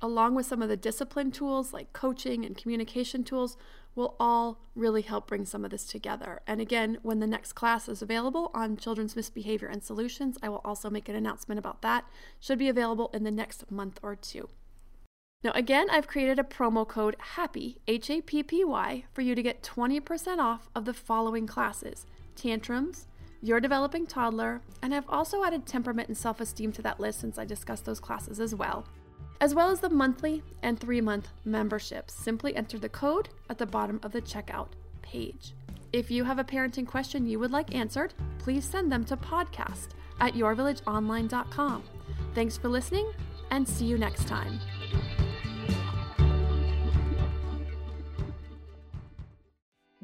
along 0.00 0.34
with 0.34 0.46
some 0.46 0.62
of 0.62 0.68
the 0.68 0.76
discipline 0.76 1.30
tools 1.30 1.72
like 1.72 1.92
coaching 1.92 2.44
and 2.44 2.56
communication 2.56 3.22
tools, 3.22 3.56
will 3.94 4.16
all 4.18 4.58
really 4.74 5.02
help 5.02 5.26
bring 5.26 5.44
some 5.44 5.64
of 5.64 5.70
this 5.70 5.84
together. 5.84 6.40
And 6.46 6.60
again, 6.60 6.98
when 7.02 7.20
the 7.20 7.26
next 7.26 7.52
class 7.52 7.88
is 7.88 8.00
available 8.00 8.50
on 8.54 8.78
children's 8.78 9.14
misbehavior 9.14 9.68
and 9.68 9.82
solutions, 9.84 10.38
I 10.42 10.48
will 10.48 10.62
also 10.64 10.88
make 10.88 11.10
an 11.10 11.14
announcement 11.14 11.58
about 11.58 11.82
that. 11.82 12.04
Should 12.40 12.58
be 12.58 12.70
available 12.70 13.10
in 13.12 13.24
the 13.24 13.30
next 13.30 13.70
month 13.70 14.00
or 14.02 14.16
two. 14.16 14.48
Now, 15.44 15.50
again, 15.54 15.88
I've 15.90 16.06
created 16.06 16.38
a 16.38 16.44
promo 16.44 16.86
code 16.86 17.16
HAPPY, 17.36 17.78
H 17.88 18.10
A 18.10 18.20
P 18.20 18.42
P 18.42 18.64
Y, 18.64 19.04
for 19.12 19.22
you 19.22 19.34
to 19.34 19.42
get 19.42 19.62
20% 19.62 20.38
off 20.38 20.68
of 20.74 20.84
the 20.84 20.94
following 20.94 21.46
classes 21.46 22.06
Tantrums, 22.36 23.08
Your 23.40 23.58
Developing 23.58 24.06
Toddler, 24.06 24.62
and 24.82 24.94
I've 24.94 25.08
also 25.08 25.42
added 25.42 25.66
Temperament 25.66 26.08
and 26.08 26.16
Self 26.16 26.40
Esteem 26.40 26.70
to 26.72 26.82
that 26.82 27.00
list 27.00 27.20
since 27.20 27.38
I 27.38 27.44
discussed 27.44 27.84
those 27.84 27.98
classes 27.98 28.38
as 28.38 28.54
well, 28.54 28.86
as 29.40 29.52
well 29.52 29.70
as 29.70 29.80
the 29.80 29.90
monthly 29.90 30.44
and 30.62 30.78
three 30.78 31.00
month 31.00 31.28
memberships. 31.44 32.14
Simply 32.14 32.54
enter 32.54 32.78
the 32.78 32.88
code 32.88 33.28
at 33.50 33.58
the 33.58 33.66
bottom 33.66 33.98
of 34.04 34.12
the 34.12 34.22
checkout 34.22 34.68
page. 35.02 35.54
If 35.92 36.10
you 36.10 36.22
have 36.24 36.38
a 36.38 36.44
parenting 36.44 36.86
question 36.86 37.26
you 37.26 37.40
would 37.40 37.50
like 37.50 37.74
answered, 37.74 38.14
please 38.38 38.64
send 38.64 38.92
them 38.92 39.04
to 39.06 39.16
podcast 39.16 39.88
at 40.20 40.34
yourvillageonline.com. 40.34 41.82
Thanks 42.34 42.56
for 42.56 42.68
listening 42.68 43.10
and 43.50 43.68
see 43.68 43.84
you 43.84 43.98
next 43.98 44.26
time. 44.26 44.58